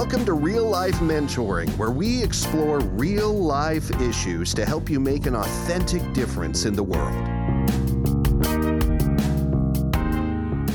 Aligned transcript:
Welcome 0.00 0.24
to 0.26 0.32
Real 0.32 0.64
Life 0.64 0.94
Mentoring, 1.00 1.76
where 1.76 1.90
we 1.90 2.22
explore 2.22 2.78
real 2.78 3.32
life 3.32 3.90
issues 4.00 4.54
to 4.54 4.64
help 4.64 4.88
you 4.88 5.00
make 5.00 5.26
an 5.26 5.34
authentic 5.34 6.12
difference 6.12 6.66
in 6.66 6.74
the 6.74 6.84
world. 6.84 7.12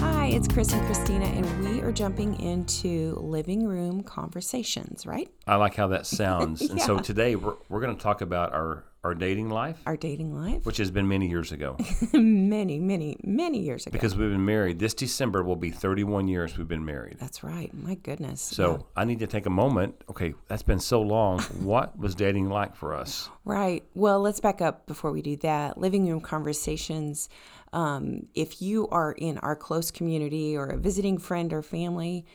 Hi, 0.01 0.25
it's 0.25 0.49
Chris 0.49 0.73
and 0.73 0.85
Christina, 0.85 1.23
and 1.23 1.63
we 1.63 1.79
are 1.79 1.93
jumping 1.93 2.37
into 2.41 3.15
living 3.17 3.65
room 3.65 4.03
conversations, 4.03 5.05
right? 5.05 5.29
I 5.47 5.55
like 5.55 5.75
how 5.75 5.87
that 5.87 6.05
sounds. 6.19 6.61
And 6.61 6.81
so 6.81 6.99
today 6.99 7.37
we're, 7.37 7.55
we're 7.69 7.79
going 7.79 7.95
to 7.95 8.03
talk 8.03 8.19
about 8.19 8.51
our, 8.51 8.83
our 9.03 9.13
dating 9.13 9.49
life, 9.49 9.81
Our 9.85 9.97
dating 9.97 10.33
life. 10.33 10.65
which 10.65 10.77
has 10.77 10.89
been 10.89 11.07
many 11.09 11.27
years 11.27 11.51
ago 11.51 11.75
many, 12.13 12.79
many, 12.79 13.17
many 13.23 13.59
years 13.59 13.85
ago. 13.85 13.91
because 13.91 14.15
we've 14.15 14.29
been 14.31 14.45
married. 14.45 14.79
This 14.79 14.93
December 14.93 15.43
will 15.43 15.57
be 15.57 15.71
31 15.71 16.29
years 16.29 16.57
we've 16.57 16.67
been 16.69 16.85
married. 16.85 17.17
That's 17.19 17.43
right. 17.43 17.73
My 17.73 17.95
goodness. 17.95 18.41
So 18.41 18.87
I 18.95 19.03
need 19.03 19.19
to 19.19 19.27
take 19.27 19.45
a 19.45 19.49
moment. 19.49 19.95
Okay, 20.09 20.33
that's 20.47 20.63
been 20.63 20.79
so 20.79 21.01
long. 21.01 21.39
What 21.63 21.97
was 21.97 22.15
dating 22.15 22.49
like 22.49 22.75
for 22.75 22.93
us? 22.93 23.29
Right. 23.45 23.83
Well, 23.93 24.19
let's 24.21 24.39
back 24.39 24.61
up 24.61 24.85
before 24.85 25.11
we 25.11 25.21
do 25.21 25.35
that. 25.37 25.77
Living 25.77 26.07
room 26.09 26.21
conversations. 26.21 27.29
Um, 27.73 28.27
if 28.35 28.61
you 28.61 28.87
are 28.89 29.11
in 29.13 29.37
our 29.39 29.55
close 29.55 29.91
community 29.91 30.55
or 30.55 30.67
a 30.67 30.77
visiting 30.77 31.17
friend 31.17 31.51
or 31.53 31.61
family, 31.61 32.25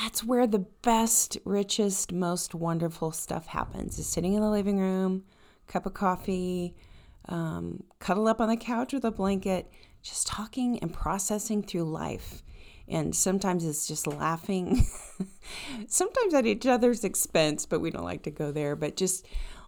that's 0.00 0.24
where 0.24 0.46
the 0.46 0.58
best, 0.82 1.38
richest, 1.44 2.12
most 2.12 2.54
wonderful 2.54 3.12
stuff 3.12 3.46
happens. 3.46 3.98
Is 3.98 4.06
sitting 4.06 4.32
in 4.34 4.40
the 4.42 4.50
living 4.50 4.78
room, 4.78 5.24
cup 5.72 5.86
of 5.86 5.94
coffee, 5.94 6.74
um, 7.28 7.82
cuddle 7.98 8.28
up 8.28 8.40
on 8.40 8.48
the 8.48 8.56
couch 8.56 8.92
with 8.92 9.04
a 9.04 9.10
blanket, 9.10 9.70
just 10.02 10.26
talking 10.26 10.78
and 10.80 10.92
processing 10.92 11.62
through 11.62 11.84
life. 11.84 12.42
And 12.88 13.14
sometimes 13.14 13.64
it's 13.64 13.86
just 13.86 14.06
laughing, 14.06 14.84
sometimes 15.86 16.34
at 16.34 16.46
each 16.46 16.66
other's 16.66 17.04
expense, 17.04 17.64
but 17.64 17.80
we 17.80 17.90
don't 17.90 18.04
like 18.04 18.24
to 18.24 18.30
go 18.30 18.52
there. 18.52 18.76
But 18.76 18.96
just 18.96 19.24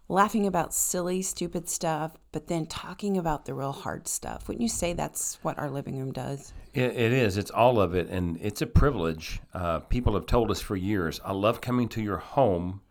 laughing 0.07 0.45
about 0.45 0.73
silly, 0.73 1.21
stupid 1.21 1.67
stuff, 1.67 2.15
but 2.31 2.47
then 2.47 2.67
talking 2.67 3.17
about 3.17 3.45
the 3.45 3.53
real 3.53 3.71
hard 3.71 4.07
stuff. 4.07 4.47
Wouldn't 4.47 4.61
you 4.61 4.69
say 4.69 4.93
that's 4.93 5.39
what 5.41 5.57
our 5.57 5.69
living 5.69 5.97
room 5.97 6.11
does? 6.11 6.53
It, 6.73 6.91
it 6.91 7.13
is. 7.13 7.37
It's 7.37 7.51
all 7.51 7.79
of 7.79 7.95
it, 7.95 8.09
and 8.09 8.37
it's 8.41 8.61
a 8.61 8.67
privilege. 8.67 9.39
Uh, 9.53 9.79
people 9.79 10.13
have 10.13 10.25
told 10.25 10.51
us 10.51 10.61
for 10.61 10.75
years. 10.75 11.19
I 11.25 11.31
love 11.31 11.61
coming 11.61 11.87
to 11.89 12.01
your 12.01 12.17
home. 12.17 12.81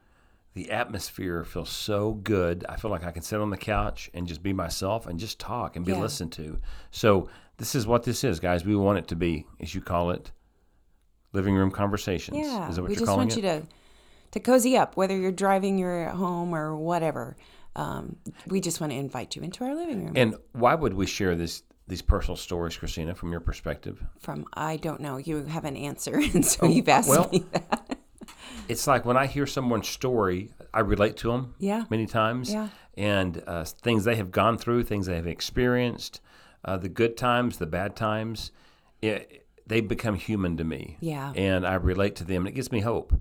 The 0.55 0.71
atmosphere 0.71 1.45
feels 1.45 1.69
so 1.71 2.13
good. 2.13 2.65
I 2.69 2.77
feel 2.77 2.91
like 2.91 3.05
I 3.05 3.11
can 3.11 3.23
sit 3.23 3.41
on 3.41 3.51
the 3.51 3.57
couch 3.57 4.09
and 4.15 4.27
just 4.27 4.43
be 4.43 4.53
myself 4.53 5.07
and 5.07 5.19
just 5.19 5.39
talk 5.41 5.75
and 5.77 5.85
be 5.85 5.93
Yeah. 5.93 5.99
listened 6.01 6.33
to. 6.33 6.59
So 6.93 7.29
this 7.57 7.75
is 7.75 7.87
what 7.87 8.05
this 8.05 8.23
is, 8.25 8.39
guys. 8.41 8.65
We 8.65 8.77
want 8.77 8.99
it 8.99 9.09
to 9.09 9.17
be, 9.17 9.47
as 9.61 9.75
you 9.75 9.81
call 9.81 10.11
it, 10.11 10.31
living 11.33 11.55
room 11.57 11.71
conversations. 11.73 12.39
Yeah, 12.39 12.69
is 12.69 12.77
that 12.77 12.83
what 12.83 12.89
we 12.89 12.95
you're 12.95 13.01
just 13.05 13.17
want 13.17 13.33
it? 13.33 13.37
you 13.37 13.43
to 13.43 13.63
to 14.33 14.41
cozy 14.41 14.77
up, 14.77 14.97
whether 14.97 15.17
you're 15.17 15.31
driving, 15.33 15.79
you're 15.79 16.09
at 16.09 16.15
home, 16.17 16.55
or 16.55 16.77
whatever. 16.77 17.37
Um, 17.77 18.17
we 18.49 18.61
just 18.61 18.81
want 18.81 18.93
to 18.93 18.97
invite 18.99 19.37
you 19.37 19.43
into 19.43 19.65
our 19.65 19.75
living 19.75 20.05
room. 20.05 20.13
and 20.17 20.37
why 20.53 20.75
would 20.75 20.95
we 20.95 21.07
share 21.07 21.35
this 21.35 21.63
these 21.89 22.01
personal 22.03 22.37
stories, 22.37 22.77
Christina, 22.77 23.15
from 23.15 23.31
your 23.33 23.41
perspective? 23.41 24.03
From 24.21 24.47
I 24.55 24.77
don't 24.77 25.01
know, 25.01 25.17
you 25.19 25.45
have 25.47 25.65
an 25.65 25.77
answer, 25.77 26.15
and 26.35 26.45
so 26.47 26.67
you've 26.67 26.89
asked 26.89 27.09
well, 27.09 27.29
me 27.33 27.45
that. 27.53 27.94
It's 28.69 28.87
like 28.87 29.05
when 29.05 29.17
I 29.17 29.27
hear 29.27 29.47
someone's 29.47 29.89
story, 29.89 30.51
I 30.73 30.81
relate 30.81 31.17
to 31.19 31.31
them. 31.31 31.55
Yeah. 31.59 31.85
Many 31.91 32.07
times. 32.07 32.53
Yeah. 32.53 32.69
And 32.97 33.43
uh, 33.47 33.65
things 33.65 34.05
they 34.05 34.17
have 34.17 34.31
gone 34.31 34.59
through, 34.59 34.85
things 34.85 35.07
they 35.07 35.17
have 35.17 35.27
experienced, 35.27 36.21
uh, 36.65 36.77
the 36.77 36.89
good 36.89 37.17
times, 37.17 37.59
the 37.59 37.67
bad 37.67 37.97
times, 37.97 38.53
it, 39.03 39.47
they 39.67 39.81
become 39.81 40.15
human 40.15 40.57
to 40.59 40.65
me. 40.65 40.97
Yeah. 41.01 41.33
And 41.35 41.67
I 41.67 41.75
relate 41.75 42.17
to 42.17 42.25
them, 42.25 42.43
and 42.43 42.49
it 42.49 42.53
gives 42.53 42.71
me 42.71 42.81
hope. 42.81 43.15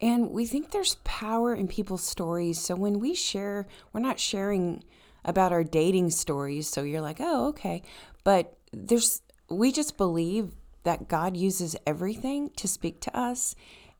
And 0.00 0.30
we 0.30 0.44
think 0.44 0.70
there's 0.70 0.96
power 1.04 1.54
in 1.54 1.68
people's 1.68 2.02
stories. 2.04 2.60
So 2.60 2.74
when 2.74 2.98
we 2.98 3.14
share, 3.14 3.66
we're 3.92 4.00
not 4.00 4.18
sharing 4.18 4.84
about 5.24 5.52
our 5.52 5.64
dating 5.64 6.10
stories. 6.10 6.68
So 6.68 6.82
you're 6.82 7.00
like, 7.00 7.18
oh, 7.20 7.48
okay. 7.48 7.82
But 8.24 8.56
there's, 8.72 9.22
we 9.48 9.72
just 9.72 9.96
believe 9.96 10.50
that 10.82 11.08
God 11.08 11.36
uses 11.36 11.76
everything 11.86 12.50
to 12.56 12.68
speak 12.68 13.00
to 13.00 13.16
us. 13.16 13.54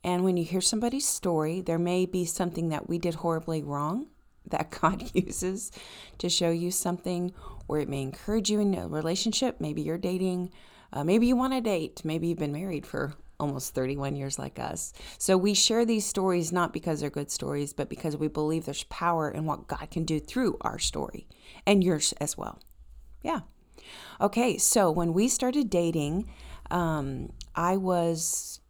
And 0.05 0.23
when 0.23 0.37
you 0.37 0.45
hear 0.45 0.61
somebody's 0.61 1.09
story, 1.09 1.63
there 1.63 1.79
may 1.79 2.05
be 2.05 2.27
something 2.27 2.69
that 2.69 2.89
we 2.89 2.99
did 2.99 3.15
horribly 3.15 3.63
wrong 3.63 4.07
that 4.51 4.71
God 4.71 5.11
uses 5.15 5.73
to 6.19 6.29
show 6.29 6.51
you 6.51 6.71
something, 6.71 7.33
or 7.67 7.79
it 7.81 7.89
may 7.89 8.03
encourage 8.03 8.51
you 8.51 8.61
in 8.61 8.75
a 8.75 8.87
relationship. 8.87 9.61
Maybe 9.61 9.81
you're 9.81 9.99
dating, 9.99 10.53
uh, 10.93 11.03
maybe 11.03 11.27
you 11.27 11.35
want 11.35 11.55
to 11.55 11.63
date, 11.63 12.03
maybe 12.05 12.29
you've 12.29 12.39
been 12.39 12.53
married 12.53 12.87
for 12.87 13.15
almost 13.41 13.75
31 13.75 14.15
years 14.15 14.39
like 14.39 14.59
us. 14.59 14.93
So 15.19 15.37
we 15.37 15.55
share 15.55 15.85
these 15.85 16.07
stories 16.07 16.53
not 16.53 16.73
because 16.73 17.01
they're 17.01 17.11
good 17.11 17.31
stories, 17.31 17.73
but 17.73 17.89
because 17.89 18.17
we 18.17 18.29
believe 18.29 18.65
there's 18.65 18.85
power 18.85 19.31
in 19.31 19.47
what 19.47 19.67
God 19.67 19.91
can 19.91 20.05
do 20.05 20.21
through 20.21 20.57
our 20.61 20.79
story 20.79 21.27
and 21.67 21.83
yours 21.83 22.13
as 22.21 22.37
well. 22.37 22.61
Yeah. 23.23 23.41
Okay, 24.21 24.57
so 24.59 24.91
when 24.91 25.13
we 25.13 25.29
started 25.29 25.69
dating, 25.69 26.31
um, 26.71 27.33
I 27.57 27.77
was 27.77 28.61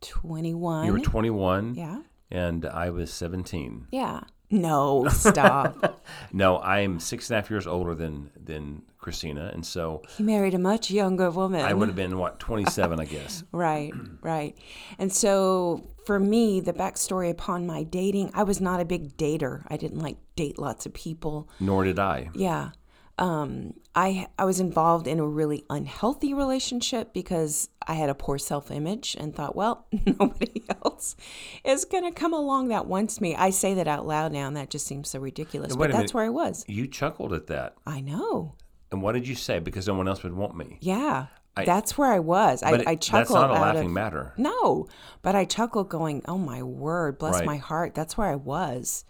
21. 0.00 0.86
You 0.86 0.92
were 0.92 1.00
21, 1.00 1.74
yeah. 1.74 2.00
and 2.30 2.64
I 2.66 2.90
was 2.90 3.12
17. 3.12 3.88
Yeah. 3.90 4.20
No, 4.50 5.06
stop. 5.08 6.02
No, 6.32 6.56
I 6.56 6.80
am 6.80 7.00
six 7.00 7.28
and 7.28 7.36
a 7.36 7.40
half 7.40 7.50
years 7.50 7.66
older 7.66 7.94
than 7.94 8.30
than 8.42 8.82
Christina, 8.98 9.50
and 9.52 9.64
so 9.64 10.02
he 10.08 10.22
married 10.22 10.54
a 10.54 10.58
much 10.58 10.90
younger 10.90 11.30
woman. 11.30 11.60
I 11.60 11.74
would 11.74 11.88
have 11.88 11.96
been 11.96 12.18
what 12.18 12.38
27, 12.38 12.98
I 12.98 13.04
guess. 13.04 13.44
Right, 13.52 13.92
right. 14.22 14.56
And 14.98 15.12
so 15.12 15.86
for 16.06 16.18
me, 16.18 16.60
the 16.60 16.72
backstory 16.72 17.30
upon 17.30 17.66
my 17.66 17.82
dating, 17.82 18.30
I 18.34 18.42
was 18.42 18.60
not 18.60 18.80
a 18.80 18.84
big 18.84 19.16
dater. 19.16 19.64
I 19.68 19.76
didn't 19.76 20.00
like 20.00 20.16
date 20.36 20.58
lots 20.58 20.86
of 20.86 20.94
people. 20.94 21.48
Nor 21.60 21.84
did 21.84 21.98
I. 21.98 22.30
Yeah. 22.34 22.70
Um, 23.18 23.74
I 23.94 24.28
I 24.38 24.44
was 24.44 24.60
involved 24.60 25.08
in 25.08 25.18
a 25.18 25.26
really 25.26 25.64
unhealthy 25.68 26.34
relationship 26.34 27.12
because 27.12 27.68
I 27.86 27.94
had 27.94 28.10
a 28.10 28.14
poor 28.14 28.38
self 28.38 28.70
image 28.70 29.16
and 29.18 29.34
thought, 29.34 29.56
well, 29.56 29.86
nobody 30.06 30.62
else 30.84 31.16
is 31.64 31.84
gonna 31.84 32.12
come 32.12 32.32
along 32.32 32.68
that 32.68 32.86
wants 32.86 33.20
me. 33.20 33.34
I 33.34 33.50
say 33.50 33.74
that 33.74 33.88
out 33.88 34.06
loud 34.06 34.32
now, 34.32 34.46
and 34.46 34.56
that 34.56 34.70
just 34.70 34.86
seems 34.86 35.10
so 35.10 35.18
ridiculous. 35.18 35.72
Wait 35.74 35.78
but 35.78 35.90
that's 35.90 35.98
minute. 35.98 36.14
where 36.14 36.24
I 36.24 36.28
was. 36.28 36.64
You 36.68 36.86
chuckled 36.86 37.32
at 37.32 37.48
that, 37.48 37.74
I 37.86 38.00
know. 38.00 38.54
and 38.92 39.02
what 39.02 39.12
did 39.12 39.26
you 39.26 39.34
say? 39.34 39.58
Because 39.58 39.88
no 39.88 39.94
one 39.94 40.06
else 40.08 40.22
would 40.22 40.34
want 40.34 40.56
me. 40.56 40.78
Yeah. 40.80 41.26
I- 41.56 41.64
that's 41.64 41.98
where 41.98 42.12
I 42.12 42.20
was. 42.20 42.62
I, 42.62 42.70
it- 42.74 42.86
I 42.86 42.94
that's 42.94 43.10
not 43.32 43.50
a 43.50 43.54
laughing 43.54 43.86
of, 43.86 43.92
matter. 43.92 44.32
No, 44.36 44.86
but 45.22 45.34
I 45.34 45.44
chuckled, 45.44 45.88
going, 45.88 46.22
"Oh 46.28 46.38
my 46.38 46.62
word, 46.62 47.18
bless 47.18 47.34
Right. 47.34 47.46
my 47.46 47.56
heart." 47.56 47.96
That's 47.96 48.16
where 48.16 48.28
I 48.28 48.36
was. 48.36 49.04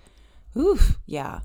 Oof, 0.56 0.98
yeah. 1.04 1.40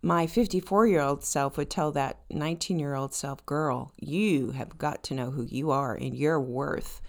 My 0.00 0.26
54 0.26 0.86
year 0.86 1.00
old 1.00 1.24
self 1.24 1.56
would 1.56 1.70
tell 1.70 1.90
that 1.92 2.18
19 2.30 2.78
year 2.78 2.94
old 2.94 3.14
self, 3.14 3.44
"Girl, 3.46 3.92
you 3.98 4.52
have 4.52 4.78
got 4.78 5.02
to 5.04 5.14
know 5.14 5.30
who 5.30 5.42
you 5.42 5.70
are 5.70 5.94
and 5.94 6.16
your 6.16 6.40
worth." 6.40 7.00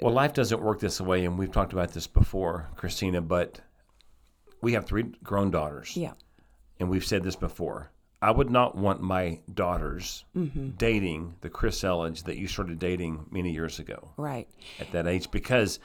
Well, 0.00 0.12
life 0.12 0.32
doesn't 0.32 0.60
work 0.62 0.80
this 0.80 1.00
way, 1.00 1.24
and 1.24 1.38
we've 1.38 1.52
talked 1.52 1.72
about 1.72 1.92
this 1.92 2.06
before, 2.08 2.70
Christina. 2.76 3.20
But 3.20 3.60
we 4.60 4.72
have 4.72 4.86
three 4.86 5.04
grown 5.22 5.50
daughters, 5.50 5.96
Yeah, 5.96 6.14
and 6.80 6.88
we've 6.88 7.04
said 7.04 7.22
this 7.22 7.36
before. 7.36 7.90
I 8.22 8.30
would 8.30 8.50
not 8.50 8.74
want 8.74 9.02
my 9.02 9.40
daughters 9.52 10.24
Mm-hmm. 10.34 10.70
dating 10.78 11.34
the 11.42 11.50
Chris 11.50 11.82
Elledge 11.82 12.24
that 12.24 12.38
you 12.38 12.48
started 12.48 12.78
dating 12.78 13.26
many 13.30 13.52
years 13.52 13.78
ago 13.78 14.12
right. 14.16 14.48
at 14.80 14.90
that 14.92 15.06
age 15.06 15.30
because 15.30 15.78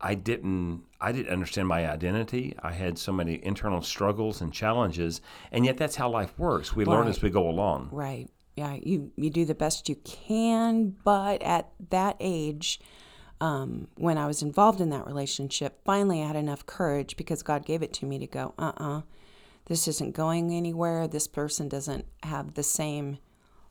I 0.00 0.14
didn't 0.14 0.84
I 1.00 1.12
didn't 1.12 1.32
understand 1.32 1.68
my 1.68 1.88
identity. 1.88 2.54
I 2.62 2.72
had 2.72 2.98
so 2.98 3.12
many 3.12 3.44
internal 3.44 3.82
struggles 3.82 4.40
and 4.40 4.52
challenges, 4.52 5.20
and 5.52 5.64
yet 5.64 5.76
that's 5.76 5.96
how 5.96 6.08
life 6.10 6.38
works. 6.38 6.74
We 6.74 6.84
learn 6.84 7.08
as 7.08 7.22
we 7.22 7.30
go 7.30 7.48
along. 7.48 7.88
Right. 7.92 8.28
Yeah, 8.56 8.76
you 8.82 9.12
you 9.16 9.30
do 9.30 9.44
the 9.44 9.54
best 9.54 9.88
you 9.88 9.96
can, 9.96 10.96
but 11.04 11.42
at 11.42 11.70
that 11.90 12.16
age, 12.20 12.80
um, 13.40 13.88
when 13.96 14.18
I 14.18 14.26
was 14.26 14.42
involved 14.42 14.80
in 14.80 14.90
that 14.90 15.06
relationship, 15.06 15.80
finally 15.84 16.22
I 16.22 16.26
had 16.26 16.36
enough 16.36 16.66
courage 16.66 17.16
because 17.16 17.42
God 17.42 17.64
gave 17.64 17.82
it 17.82 17.92
to 17.94 18.06
me 18.06 18.18
to 18.18 18.26
go, 18.26 18.54
uh 18.58 18.72
uh 18.76 19.00
this 19.66 19.86
isn't 19.86 20.14
going 20.14 20.52
anywhere. 20.52 21.06
This 21.06 21.28
person 21.28 21.68
doesn't 21.68 22.04
have 22.24 22.54
the 22.54 22.62
same 22.62 23.18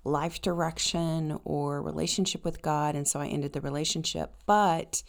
life 0.06 0.42
direction 0.42 1.40
or 1.44 1.82
relationship 1.82 2.46
with 2.46 2.62
God. 2.62 2.96
And 2.96 3.08
so 3.08 3.20
I 3.20 3.28
ended 3.28 3.54
the 3.54 3.62
relationship. 3.62 4.34
But 4.46 5.04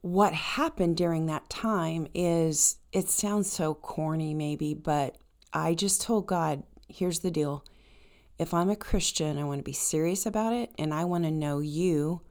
what 0.00 0.32
happened 0.32 0.96
during 0.96 1.26
that 1.26 1.50
time 1.50 2.06
is 2.14 2.76
it 2.92 3.08
sounds 3.08 3.50
so 3.50 3.74
corny, 3.74 4.32
maybe, 4.34 4.74
but 4.74 5.16
I 5.52 5.74
just 5.74 6.02
told 6.02 6.26
God, 6.26 6.62
here's 6.88 7.20
the 7.20 7.30
deal. 7.30 7.64
If 8.38 8.54
I'm 8.54 8.70
a 8.70 8.76
Christian, 8.76 9.38
I 9.38 9.44
want 9.44 9.58
to 9.58 9.64
be 9.64 9.72
serious 9.72 10.24
about 10.24 10.52
it 10.52 10.70
and 10.78 10.94
I 10.94 11.04
want 11.04 11.24
to 11.24 11.30
know 11.30 11.58
you. 11.58 12.22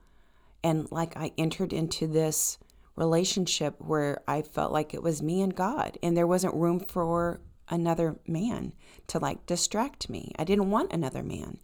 And 0.64 0.90
like 0.90 1.16
I 1.16 1.32
entered 1.36 1.72
into 1.72 2.06
this 2.06 2.58
relationship 2.96 3.76
where 3.78 4.22
I 4.26 4.42
felt 4.42 4.72
like 4.72 4.92
it 4.92 5.02
was 5.02 5.22
me 5.22 5.40
and 5.40 5.54
God, 5.54 5.98
and 6.02 6.16
there 6.16 6.26
wasn't 6.26 6.54
room 6.54 6.80
for 6.80 7.40
another 7.68 8.18
man 8.26 8.72
to 9.06 9.18
like 9.18 9.46
distract 9.46 10.10
me. 10.10 10.32
I 10.38 10.44
didn't 10.44 10.70
want 10.70 10.92
another 10.92 11.22
man. 11.22 11.58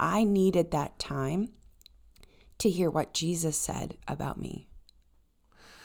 I 0.00 0.24
needed 0.24 0.70
that 0.70 0.98
time 0.98 1.50
to 2.58 2.70
hear 2.70 2.90
what 2.90 3.12
Jesus 3.12 3.56
said 3.56 3.98
about 4.06 4.40
me. 4.40 4.68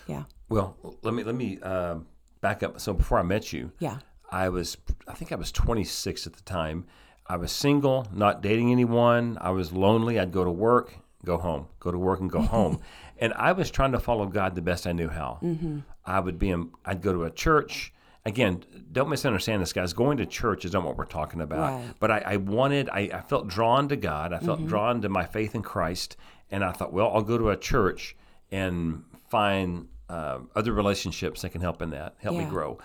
Yeah. 0.07 0.23
Well, 0.50 0.77
let 1.01 1.13
me 1.13 1.23
let 1.23 1.35
me 1.35 1.59
uh, 1.61 1.95
back 2.41 2.63
up. 2.63 2.79
So 2.79 2.94
before 2.94 3.19
I 3.19 3.23
met 3.23 3.53
you, 3.53 3.71
Yeah. 3.79 3.97
I 4.31 4.50
was 4.50 4.77
I 5.07 5.13
think 5.13 5.31
I 5.31 5.35
was 5.35 5.51
26 5.51 6.27
at 6.27 6.33
the 6.33 6.41
time. 6.44 6.85
I 7.27 7.38
was 7.38 7.51
single, 7.51 8.07
not 8.13 8.41
dating 8.41 8.71
anyone. 8.71 9.38
I 9.39 9.51
was 9.51 9.71
lonely. 9.71 10.19
I'd 10.19 10.31
go 10.31 10.44
to 10.44 10.51
work, 10.51 10.95
go 11.23 11.38
home, 11.38 11.67
go 11.79 11.91
to 11.91 11.97
work 11.97 12.19
and 12.19 12.29
go 12.29 12.41
home. 12.41 12.79
And 13.19 13.31
I 13.35 13.53
was 13.53 13.71
trying 13.71 13.94
to 13.94 14.00
follow 14.00 14.25
God 14.25 14.53
the 14.55 14.61
best 14.61 14.85
I 14.85 14.91
knew 14.91 15.07
how. 15.07 15.38
Mm-hmm. 15.41 15.79
I 16.03 16.19
would 16.19 16.38
be 16.39 16.49
in, 16.49 16.71
I'd 16.83 17.01
go 17.01 17.13
to 17.13 17.23
a 17.23 17.31
church. 17.31 17.94
Again, 18.25 18.65
don't 18.91 19.07
misunderstand 19.07 19.61
this, 19.61 19.71
guys. 19.71 19.94
Going 19.94 20.17
to 20.17 20.25
church 20.25 20.65
is 20.65 20.73
not 20.73 20.83
what 20.83 20.97
we're 20.97 21.06
talking 21.06 21.39
about. 21.39 21.71
Right. 21.71 21.94
But 21.99 22.11
I, 22.11 22.17
I 22.25 22.35
wanted, 22.38 22.89
I, 22.89 23.11
I 23.13 23.21
felt 23.21 23.47
drawn 23.47 23.88
to 23.89 23.95
God. 23.95 24.33
I 24.33 24.39
felt 24.39 24.67
drawn 24.67 25.01
to 25.03 25.09
my 25.09 25.25
faith 25.25 25.56
in 25.56 25.61
Christ. 25.61 26.17
And 26.49 26.65
I 26.65 26.71
thought, 26.73 26.91
well, 26.91 27.11
I'll 27.13 27.21
go 27.21 27.38
to 27.38 27.49
a 27.51 27.56
church 27.56 28.17
and 28.51 29.03
find 29.29 29.88
uh, 30.13 30.39
other 30.56 30.71
relationships 30.74 31.42
that 31.42 31.51
can 31.51 31.62
help 31.62 31.81
in 31.81 31.89
that, 31.92 32.15
help 32.21 32.38
me 32.38 32.45
grow. 32.45 32.77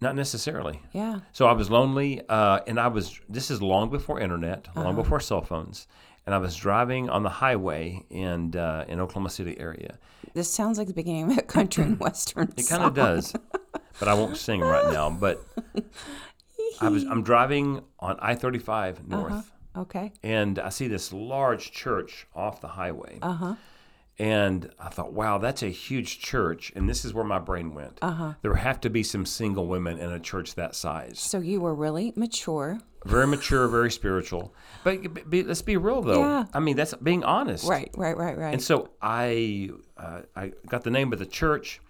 Not 0.00 0.14
necessarily. 0.14 0.80
Yeah. 0.92 1.20
So 1.32 1.46
I 1.46 1.52
was 1.52 1.68
lonely, 1.70 2.22
uh, 2.28 2.60
and 2.68 2.78
I 2.78 2.86
was. 2.88 3.20
This 3.28 3.50
is 3.50 3.60
long 3.60 3.90
before 3.90 4.20
internet, 4.20 4.68
long 4.76 4.94
before 4.94 5.18
cell 5.20 5.42
phones, 5.42 5.88
and 6.24 6.34
I 6.34 6.38
was 6.38 6.54
driving 6.54 7.10
on 7.10 7.22
the 7.24 7.28
highway 7.44 8.04
in 8.08 8.54
uh, 8.56 8.84
in 8.88 9.00
Oklahoma 9.00 9.30
City 9.30 9.58
area. 9.58 9.98
This 10.34 10.48
sounds 10.48 10.78
like 10.78 10.86
the 10.86 10.94
beginning 11.02 11.32
of 11.32 11.38
a 11.38 11.42
country 11.42 11.82
and 11.84 11.98
western. 12.06 12.52
It 12.56 12.68
kind 12.68 12.84
of 12.84 12.94
does, 12.94 13.34
but 13.98 14.06
I 14.06 14.14
won't 14.14 14.36
sing 14.36 14.60
right 14.60 14.92
now. 14.92 15.10
But 15.10 15.44
I 16.80 16.88
was. 16.88 17.02
I'm 17.04 17.22
driving 17.24 17.82
on 17.98 18.16
I 18.20 18.36
thirty 18.36 18.60
five 18.60 19.06
north, 19.08 19.50
Okay. 19.76 20.12
and 20.22 20.60
I 20.60 20.68
see 20.68 20.86
this 20.86 21.12
large 21.12 21.72
church 21.72 22.28
off 22.36 22.60
the 22.60 22.68
highway. 22.68 23.18
Uh 23.20 23.32
huh. 23.32 23.54
And 24.20 24.70
I 24.80 24.88
thought, 24.88 25.12
wow, 25.12 25.38
that's 25.38 25.62
a 25.62 25.68
huge 25.68 26.18
church. 26.18 26.72
And 26.74 26.88
this 26.88 27.04
is 27.04 27.14
where 27.14 27.24
my 27.24 27.38
brain 27.38 27.72
went. 27.74 27.98
Uh-huh. 28.02 28.34
There 28.42 28.54
have 28.54 28.80
to 28.80 28.90
be 28.90 29.02
some 29.04 29.24
single 29.24 29.66
women 29.66 29.98
in 29.98 30.10
a 30.10 30.18
church 30.18 30.56
that 30.56 30.74
size. 30.74 31.20
So 31.20 31.38
you 31.38 31.60
were 31.60 31.74
really 31.74 32.12
mature. 32.16 32.80
very 33.04 33.28
mature, 33.28 33.68
very 33.68 33.92
spiritual. 33.92 34.52
But, 34.82 35.14
but- 35.14 35.30
but 35.30 35.46
let's 35.46 35.62
be 35.62 35.76
real, 35.76 36.02
though. 36.02 36.18
Yeah. 36.20 36.44
I 36.52 36.58
mean, 36.58 36.74
that's 36.76 36.94
being 36.94 37.22
honest. 37.22 37.68
Right. 37.68 37.90
Right. 37.96 38.16
Right. 38.16 38.36
Right. 38.36 38.52
And 38.54 38.60
so 38.62 38.90
I, 39.00 39.70
uh, 39.96 40.22
I 40.34 40.52
got 40.66 40.82
the 40.82 40.90
name 40.90 41.12
of 41.12 41.20
the 41.20 41.26
church. 41.26 41.80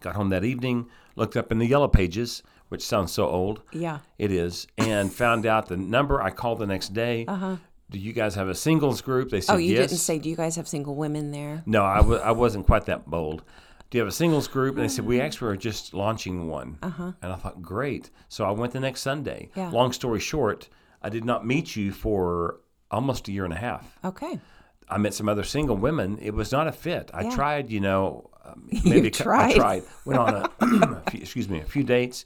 Got 0.00 0.14
home 0.16 0.30
that 0.30 0.44
evening, 0.44 0.88
looked 1.14 1.36
up 1.36 1.52
in 1.52 1.58
the 1.58 1.66
yellow 1.66 1.88
pages, 1.88 2.42
which 2.70 2.82
sounds 2.82 3.12
so 3.12 3.26
old. 3.28 3.62
yeah. 3.72 3.98
It 4.18 4.32
is, 4.32 4.66
and 4.78 5.12
found 5.12 5.44
out 5.46 5.66
the 5.68 5.76
number. 5.76 6.20
I 6.22 6.30
called 6.30 6.58
the 6.58 6.66
next 6.66 6.94
day. 6.94 7.26
Uh-huh. 7.28 7.56
Do 7.92 7.98
you 7.98 8.12
guys 8.12 8.34
have 8.34 8.48
a 8.48 8.54
singles 8.54 9.00
group? 9.02 9.30
They 9.30 9.40
said 9.40 9.54
Oh, 9.54 9.58
you 9.58 9.74
yes. 9.74 9.90
didn't 9.90 10.00
say. 10.00 10.18
Do 10.18 10.28
you 10.28 10.36
guys 10.36 10.56
have 10.56 10.66
single 10.66 10.94
women 10.96 11.30
there? 11.30 11.62
No, 11.66 11.84
I 11.84 11.98
w- 11.98 12.18
I 12.20 12.32
wasn't 12.32 12.66
quite 12.66 12.86
that 12.86 13.06
bold. 13.08 13.42
Do 13.90 13.98
you 13.98 14.02
have 14.02 14.08
a 14.08 14.12
singles 14.12 14.48
group? 14.48 14.76
And 14.76 14.84
they 14.84 14.88
said, 14.88 15.04
we 15.04 15.20
actually 15.20 15.52
are 15.52 15.56
just 15.56 15.92
launching 15.92 16.48
one. 16.48 16.78
Uh-huh. 16.82 17.12
And 17.20 17.30
I 17.32 17.36
thought, 17.36 17.60
great. 17.60 18.10
So 18.30 18.44
I 18.46 18.50
went 18.50 18.72
the 18.72 18.80
next 18.80 19.02
Sunday. 19.02 19.50
Yeah. 19.54 19.68
Long 19.68 19.92
story 19.92 20.18
short, 20.20 20.70
I 21.02 21.10
did 21.10 21.24
not 21.26 21.46
meet 21.46 21.76
you 21.76 21.92
for 21.92 22.60
almost 22.90 23.28
a 23.28 23.32
year 23.32 23.44
and 23.44 23.52
a 23.52 23.58
half. 23.58 23.98
Okay. 24.02 24.40
I 24.88 24.96
met 24.96 25.12
some 25.12 25.28
other 25.28 25.44
single 25.44 25.76
women. 25.76 26.18
It 26.22 26.32
was 26.32 26.50
not 26.52 26.66
a 26.68 26.72
fit. 26.72 27.10
I 27.12 27.24
Yeah. 27.24 27.34
tried, 27.34 27.70
you 27.70 27.80
know, 27.80 28.30
um, 28.44 28.68
maybe 28.84 29.08
a 29.08 29.10
cou- 29.10 29.24
tried. 29.24 29.52
I 29.52 29.56
tried. 29.56 29.82
Went 30.06 30.18
on 30.18 30.34
a, 30.36 30.50
a 31.06 31.10
few, 31.10 31.20
excuse 31.20 31.48
me, 31.50 31.60
a 31.60 31.64
few 31.66 31.84
dates, 31.84 32.24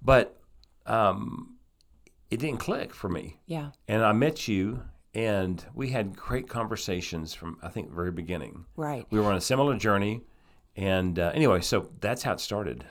but 0.00 0.38
um, 0.86 1.56
it 2.30 2.38
didn't 2.38 2.58
click 2.60 2.94
for 2.94 3.08
me. 3.08 3.40
Yeah. 3.46 3.70
And 3.88 4.04
I 4.04 4.12
met 4.12 4.46
you, 4.46 4.82
and 5.14 5.64
we 5.74 5.90
had 5.90 6.16
great 6.16 6.48
conversations 6.48 7.34
from 7.34 7.58
I 7.62 7.68
think 7.68 7.88
the 7.88 7.94
very 7.94 8.10
beginning 8.12 8.64
Right. 8.76 9.06
we 9.10 9.18
were 9.20 9.26
on 9.30 9.36
a 9.36 9.40
similar 9.40 9.76
journey 9.76 10.22
and 10.76 11.18
uh, 11.18 11.30
anyway 11.34 11.60
so 11.60 11.90
that's 12.00 12.22
how 12.22 12.32
it 12.32 12.40
started 12.40 12.84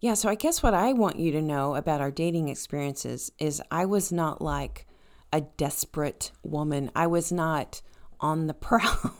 Yeah, 0.00 0.14
so 0.14 0.28
I 0.28 0.34
guess 0.34 0.62
what 0.62 0.74
I 0.74 0.92
want 0.92 1.18
you 1.18 1.32
to 1.32 1.42
know 1.42 1.74
about 1.74 2.00
our 2.00 2.10
dating 2.10 2.48
experiences 2.48 3.30
is 3.38 3.62
I 3.70 3.84
was 3.86 4.12
not 4.12 4.40
like 4.42 4.86
a 5.32 5.40
desperate 5.40 6.30
woman. 6.42 6.90
I 6.94 7.06
was 7.08 7.32
not 7.32 7.82
on 8.20 8.46
the 8.46 8.54
prowl 8.66 9.12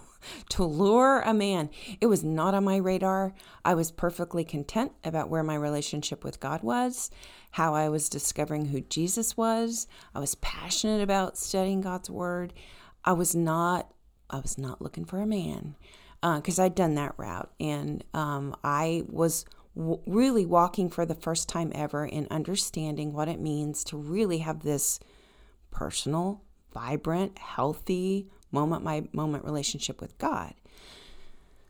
to 0.50 0.64
lure 0.64 1.20
a 1.20 1.34
man. 1.34 1.70
It 2.00 2.06
was 2.06 2.24
not 2.24 2.54
on 2.54 2.64
my 2.64 2.76
radar. 2.76 3.34
I 3.64 3.74
was 3.74 3.90
perfectly 3.90 4.44
content 4.44 4.92
about 5.04 5.30
where 5.30 5.42
my 5.42 5.54
relationship 5.54 6.24
with 6.24 6.40
God 6.40 6.62
was, 6.62 7.10
how 7.52 7.74
I 7.74 7.88
was 7.88 8.08
discovering 8.08 8.66
who 8.66 8.80
Jesus 8.80 9.36
was. 9.36 9.86
I 10.14 10.20
was 10.20 10.34
passionate 10.36 11.02
about 11.02 11.36
studying 11.36 11.80
God's 11.80 12.10
word. 12.10 12.52
I 13.04 13.12
was 13.12 13.34
not 13.34 13.92
I 14.28 14.40
was 14.40 14.58
not 14.58 14.82
looking 14.82 15.04
for 15.04 15.20
a 15.20 15.26
man 15.26 15.76
because 16.20 16.58
I'd 16.58 16.74
done 16.74 16.96
that 16.96 17.14
route, 17.16 17.52
and 17.60 18.02
um, 18.12 18.56
I 18.64 19.04
was 19.08 19.44
w- 19.76 20.00
really 20.06 20.44
walking 20.44 20.90
for 20.90 21.06
the 21.06 21.14
first 21.14 21.48
time 21.48 21.70
ever 21.74 22.04
in 22.04 22.26
understanding 22.30 23.12
what 23.12 23.28
it 23.28 23.40
means 23.40 23.84
to 23.84 23.96
really 23.96 24.38
have 24.38 24.62
this 24.62 24.98
personal, 25.70 26.42
vibrant, 26.72 27.38
healthy 27.38 28.28
moment 28.60 28.84
by 28.84 28.96
moment 29.12 29.44
relationship 29.44 30.00
with 30.00 30.16
God. 30.18 30.54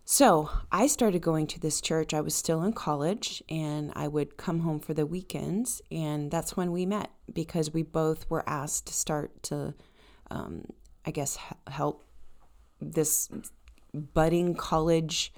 So 0.09 0.49
I 0.71 0.87
started 0.87 1.21
going 1.21 1.49
to 1.49 1.59
this 1.61 1.81
church. 1.81 2.15
I 2.15 2.21
was 2.21 2.35
still 2.35 2.63
in 2.63 2.73
college 2.73 3.43
and 3.49 3.93
I 3.97 4.07
would 4.07 4.37
come 4.37 4.61
home 4.61 4.79
for 4.79 4.95
the 4.95 5.05
weekends. 5.05 5.83
And 5.91 6.31
that's 6.31 6.57
when 6.57 6.71
we 6.71 6.87
met 6.87 7.11
because 7.33 7.73
we 7.75 7.83
both 7.83 8.31
were 8.31 8.45
asked 8.49 8.87
to 8.87 8.95
start 8.95 9.43
to, 9.45 9.75
um, 10.31 10.67
I 11.05 11.11
guess, 11.11 11.37
help 11.67 12.07
this 12.81 13.29
budding 14.15 14.55
college 14.55 15.33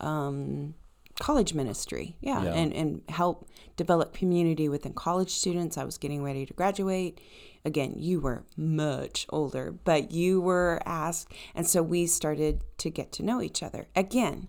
um, 0.00 0.74
college 1.20 1.52
ministry 1.52 2.16
yeah, 2.20 2.42
Yeah. 2.44 2.54
and 2.54 2.72
and 2.72 3.02
help 3.08 3.48
develop 3.76 4.14
community 4.14 4.68
within 4.68 4.92
college 4.92 5.30
students 5.30 5.76
i 5.76 5.84
was 5.84 5.98
getting 5.98 6.22
ready 6.22 6.46
to 6.46 6.54
graduate 6.54 7.20
again 7.64 7.94
you 7.96 8.20
were 8.20 8.44
much 8.56 9.26
older 9.30 9.72
but 9.72 10.10
you 10.12 10.40
were 10.40 10.80
asked 10.84 11.32
and 11.54 11.66
so 11.66 11.82
we 11.82 12.06
started 12.06 12.62
to 12.78 12.90
get 12.90 13.12
to 13.12 13.22
know 13.22 13.40
each 13.42 13.62
other. 13.62 13.88
Again 13.94 14.48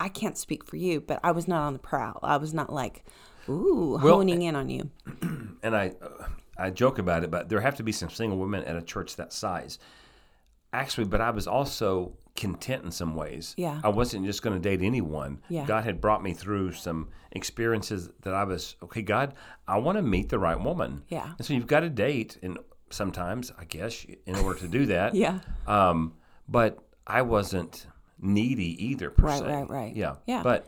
i 0.00 0.08
can't 0.08 0.36
speak 0.36 0.64
for 0.64 0.76
you 0.76 1.00
but 1.00 1.20
i 1.22 1.30
was 1.30 1.46
not 1.46 1.62
on 1.62 1.72
the 1.72 1.78
prowl. 1.78 2.18
I 2.22 2.36
was 2.36 2.52
not 2.52 2.72
like 2.72 3.04
ooh 3.48 3.98
Well, 4.02 4.16
honing 4.16 4.42
in 4.42 4.56
on 4.56 4.68
you. 4.68 4.90
And 5.62 5.76
i 5.76 5.92
uh, 6.00 6.28
i 6.56 6.70
joke 6.70 6.98
about 6.98 7.24
it 7.24 7.30
but 7.30 7.48
there 7.48 7.60
have 7.60 7.76
to 7.76 7.82
be 7.82 7.92
some 7.92 8.10
single 8.10 8.38
women 8.38 8.64
at 8.64 8.76
a 8.76 8.82
church 8.82 9.16
that 9.16 9.32
size. 9.32 9.78
Actually 10.72 11.04
but 11.04 11.20
i 11.20 11.30
was 11.30 11.46
also 11.46 12.12
content 12.38 12.84
in 12.84 12.90
some 12.90 13.14
ways 13.14 13.54
Yeah. 13.58 13.80
i 13.84 13.88
wasn't 13.88 14.24
just 14.24 14.42
going 14.42 14.54
to 14.54 14.60
date 14.70 14.80
anyone 14.84 15.40
Yeah. 15.48 15.66
god 15.66 15.84
had 15.84 16.00
brought 16.00 16.22
me 16.22 16.32
through 16.32 16.72
some 16.72 17.08
experiences 17.32 18.08
that 18.22 18.32
i 18.32 18.44
was 18.44 18.76
okay 18.82 19.02
god 19.02 19.34
i 19.66 19.76
want 19.78 19.96
to 19.98 20.02
meet 20.02 20.28
the 20.28 20.38
right 20.38 20.58
woman 20.60 21.02
Yeah. 21.08 21.32
and 21.36 21.44
so 21.46 21.52
you've 21.54 21.66
got 21.66 21.80
to 21.80 21.90
date 21.90 22.38
and 22.42 22.58
sometimes 22.90 23.52
i 23.58 23.64
guess 23.64 24.06
in 24.26 24.36
order 24.36 24.58
to 24.60 24.68
do 24.68 24.86
that 24.86 25.14
yeah 25.24 25.40
Um, 25.66 26.14
but 26.48 26.78
I 27.06 27.22
wasn't 27.22 27.86
needy 28.20 28.70
either, 28.88 29.08
per 29.10 29.26
Right, 29.28 29.38
se. 29.38 29.46
right, 29.46 29.70
right. 29.70 29.96
Yeah, 29.96 30.16
Yeah. 30.26 30.42
But 30.42 30.66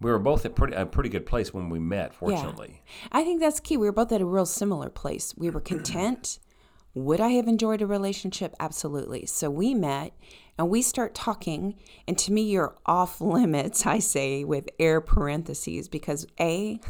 we 0.00 0.10
were 0.10 0.18
both 0.18 0.44
at 0.44 0.54
pretty, 0.56 0.74
a 0.74 0.84
pretty 0.84 1.08
good 1.08 1.26
place 1.26 1.54
when 1.54 1.68
we 1.70 1.78
met. 1.78 2.12
Fortunately, 2.12 2.82
I 3.12 3.22
think 3.22 3.40
that's 3.40 3.60
key. 3.60 3.76
We 3.76 3.86
were 3.86 3.92
both 3.92 4.10
at 4.12 4.20
a 4.20 4.24
real 4.26 4.46
similar 4.46 4.90
place. 4.90 5.32
We 5.36 5.48
were 5.48 5.60
content. 5.60 6.40
Would 6.94 7.20
I 7.20 7.30
have 7.38 7.46
enjoyed 7.46 7.82
a 7.82 7.86
relationship? 7.86 8.52
Absolutely. 8.58 9.26
So 9.26 9.48
we 9.48 9.74
met 9.74 10.12
and 10.58 10.70
we 10.70 10.82
start 10.82 11.14
talking. 11.14 11.76
And 12.06 12.16
to 12.18 12.32
me, 12.32 12.42
you're 12.42 12.76
off 12.86 13.20
limits, 13.20 13.86
I 13.86 13.98
say 13.98 14.44
with 14.44 14.68
air 14.78 15.00
parentheses, 15.00 15.88
because 15.88 16.26
A, 16.40 16.80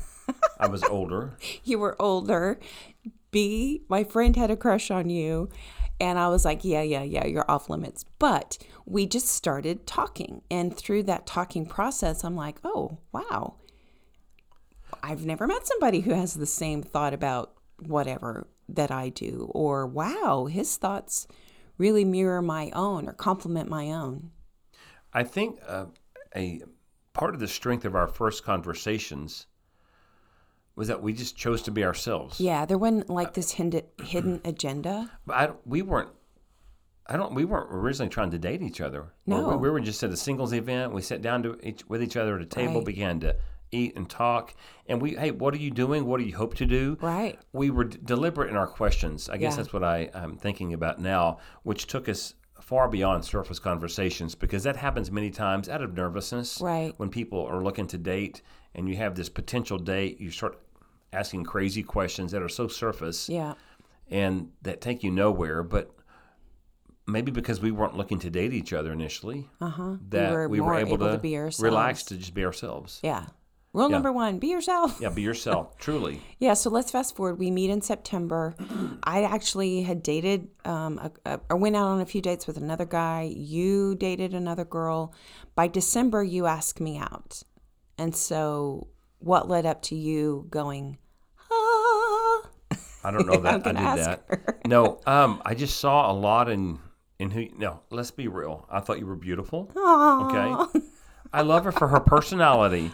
I 0.59 0.67
was 0.69 0.83
older. 0.85 1.37
you 1.65 1.79
were 1.79 2.01
older. 2.01 2.59
B, 3.31 3.83
my 3.89 4.05
friend 4.05 4.37
had 4.37 4.51
a 4.51 4.57
crush 4.57 4.91
on 4.91 5.11
you. 5.11 5.51
And 5.99 6.19
I 6.19 6.29
was 6.29 6.45
like, 6.45 6.65
yeah, 6.65 6.83
yeah, 6.83 7.03
yeah, 7.03 7.27
you're 7.27 7.51
off 7.51 7.71
limits. 7.71 8.05
But 8.19 8.59
we 8.85 9.07
just 9.07 9.29
started 9.29 9.87
talking. 9.87 10.43
And 10.51 10.77
through 10.77 11.05
that 11.05 11.27
talking 11.27 11.65
process, 11.67 12.23
I'm 12.23 12.37
like, 12.37 12.59
oh, 12.65 12.99
wow. 13.13 13.55
I've 15.03 15.25
never 15.25 15.47
met 15.47 15.67
somebody 15.67 16.01
who 16.01 16.13
has 16.13 16.35
the 16.35 16.47
same 16.47 16.83
thought 16.83 17.15
about 17.15 17.53
whatever 17.79 18.47
that 18.69 18.91
I 18.91 19.09
do. 19.09 19.51
Or, 19.55 19.87
wow, 19.87 20.49
his 20.51 20.77
thoughts 20.77 21.27
really 21.79 22.05
mirror 22.05 22.43
my 22.43 22.71
own 22.75 23.09
or 23.09 23.13
complement 23.13 23.69
my 23.69 23.91
own. 23.93 24.31
I 25.13 25.25
think 25.25 25.59
uh, 25.67 25.87
a 26.35 26.63
part 27.13 27.35
of 27.35 27.41
the 27.41 27.49
strength 27.49 27.85
of 27.85 27.95
our 27.95 28.07
first 28.07 28.45
conversations 28.45 29.47
was 30.75 30.89
that 30.89 31.03
we 31.03 31.13
just 31.15 31.37
chose 31.37 31.63
to 31.63 31.71
be 31.71 31.85
ourselves. 31.85 32.39
Yeah, 32.41 32.67
there 32.67 32.77
wasn't 32.77 33.09
like 33.09 33.33
this 33.35 33.51
hidden, 33.53 33.83
hidden 34.03 34.41
agenda. 34.45 35.11
But 35.27 35.35
I, 35.37 35.51
we 35.65 35.83
weren't. 35.83 36.11
I 37.07 37.17
don't. 37.17 37.35
We 37.35 37.45
weren't 37.45 37.69
originally 37.71 38.11
trying 38.11 38.33
to 38.33 38.39
date 38.39 38.63
each 38.63 38.81
other. 38.81 39.13
No. 39.27 39.51
we, 39.51 39.57
we 39.57 39.71
were 39.71 39.81
just 39.81 40.03
at 40.03 40.11
a 40.11 40.17
singles 40.17 40.53
event. 40.53 40.93
We 40.93 41.03
sat 41.03 41.23
down 41.23 41.43
to 41.45 41.57
each, 41.63 41.89
with 41.89 42.03
each 42.03 42.17
other 42.17 42.37
at 42.37 42.43
a 42.43 42.47
table, 42.47 42.77
Right. 42.77 42.85
began 42.85 43.21
to 43.21 43.37
eat 43.77 43.97
and 43.97 44.09
talk, 44.09 44.55
and 44.87 45.01
we. 45.01 45.15
Hey, 45.15 45.31
what 45.31 45.55
are 45.55 45.59
you 45.59 45.71
doing? 45.71 46.07
What 46.07 46.19
do 46.21 46.25
you 46.27 46.37
hope 46.37 46.55
to 46.55 46.67
do? 46.67 46.97
Right. 47.01 47.39
we 47.53 47.71
were 47.71 47.85
d- 47.85 47.99
deliberate 48.05 48.51
in 48.51 48.57
our 48.57 48.67
questions. 48.67 49.29
I 49.29 49.37
guess 49.37 49.53
Yeah. 49.53 49.57
that's 49.59 49.73
what 49.73 49.85
I, 49.85 50.11
I'm 50.15 50.37
thinking 50.37 50.73
about 50.73 50.99
now, 51.01 51.39
which 51.63 51.87
took 51.87 52.09
us 52.09 52.35
far 52.61 52.89
beyond 52.89 53.25
surface 53.25 53.59
conversations 53.61 54.35
because 54.35 54.65
that 54.65 54.77
happens 54.77 55.11
many 55.11 55.31
times 55.31 55.69
out 55.69 55.83
of 55.83 55.95
nervousness. 55.95 56.61
Right. 56.61 56.93
When 56.97 57.11
people 57.11 57.47
are 57.47 57.63
looking 57.63 57.87
to 57.89 57.99
date 57.99 58.43
and 58.75 58.89
you 58.89 58.97
have 58.97 59.15
this 59.15 59.29
potential 59.29 59.79
date, 59.79 60.21
you 60.21 60.31
start 60.31 60.59
asking 61.13 61.45
crazy 61.45 61.83
questions 61.85 62.33
that 62.33 62.43
are 62.43 62.49
so 62.49 62.67
surface 62.67 63.29
Yeah. 63.29 63.55
and 64.11 64.51
that 64.63 64.81
take 64.81 65.05
you 65.05 65.11
nowhere. 65.13 65.63
But 65.63 65.93
maybe 67.07 67.31
because 67.31 67.61
we 67.61 67.71
weren't 67.71 67.97
looking 67.97 68.19
to 68.19 68.31
date 68.31 68.53
each 68.53 68.73
other 68.73 68.93
initially, 68.93 69.49
Uh-huh. 69.61 69.97
that 70.09 70.31
we 70.31 70.37
were, 70.37 70.49
we 70.49 70.61
were 70.61 70.67
more 70.73 70.79
able, 70.81 70.99
to, 70.99 71.19
be 71.19 71.37
ourselves. 71.37 71.63
relax 71.63 72.03
to 72.05 72.17
just 72.17 72.35
be 72.35 72.45
ourselves. 72.45 72.99
Yeah. 73.05 73.27
Rule 73.77 73.91
number 73.91 74.11
one: 74.11 74.39
be 74.39 74.49
yourself. 74.49 74.99
Yeah, 75.01 75.11
be 75.11 75.23
yourself, 75.23 75.77
truly. 75.79 76.23
Yeah, 76.39 76.55
so 76.55 76.71
let's 76.71 76.91
fast 76.91 77.15
forward. 77.15 77.39
We 77.39 77.51
meet 77.51 77.69
in 77.69 77.83
September. 77.83 78.57
I 79.05 79.23
actually 79.25 79.83
had 79.83 80.03
dated, 80.03 80.49
um, 80.65 80.99
a, 80.99 81.11
a, 81.33 81.41
or 81.51 81.57
went 81.59 81.77
out 81.77 81.87
on 81.89 82.01
a 82.01 82.07
few 82.07 82.23
dates 82.23 82.47
with 82.47 82.57
another 82.57 82.87
guy. 82.87 83.31
You 83.37 83.95
dated 83.95 84.33
another 84.33 84.65
girl. 84.65 85.15
By 85.55 85.69
December, 85.69 86.25
you 86.25 86.47
asked 86.47 86.81
me 86.81 86.99
out. 86.99 87.43
And 87.99 88.17
so, 88.17 88.89
what 89.19 89.49
led 89.49 89.67
up 89.67 89.83
to 89.83 89.95
you 89.95 90.47
going, 90.51 90.97
ah? 91.51 92.43
I 93.05 93.11
don't 93.11 93.27
know 93.27 93.37
that 93.43 93.67
I 93.67 93.73
did 93.73 93.77
that. 93.77 94.25
her. 94.29 94.61
No, 94.67 95.01
um, 95.07 95.41
I 95.45 95.55
just 95.55 95.79
saw 95.79 96.11
a 96.11 96.15
lot 96.15 96.49
in 96.49 96.79
in 97.19 97.31
who. 97.31 97.47
No, 97.57 97.81
let's 97.91 98.11
be 98.11 98.27
real. 98.27 98.67
I 98.71 98.81
thought 98.81 98.99
you 98.99 99.07
were 99.07 99.17
beautiful. 99.17 99.71
Aw. 99.77 100.67
Okay, 100.71 100.81
I 101.33 101.43
love 101.43 101.65
her 101.65 101.73
for 101.73 101.89
her 101.89 102.01
personality. 102.01 102.91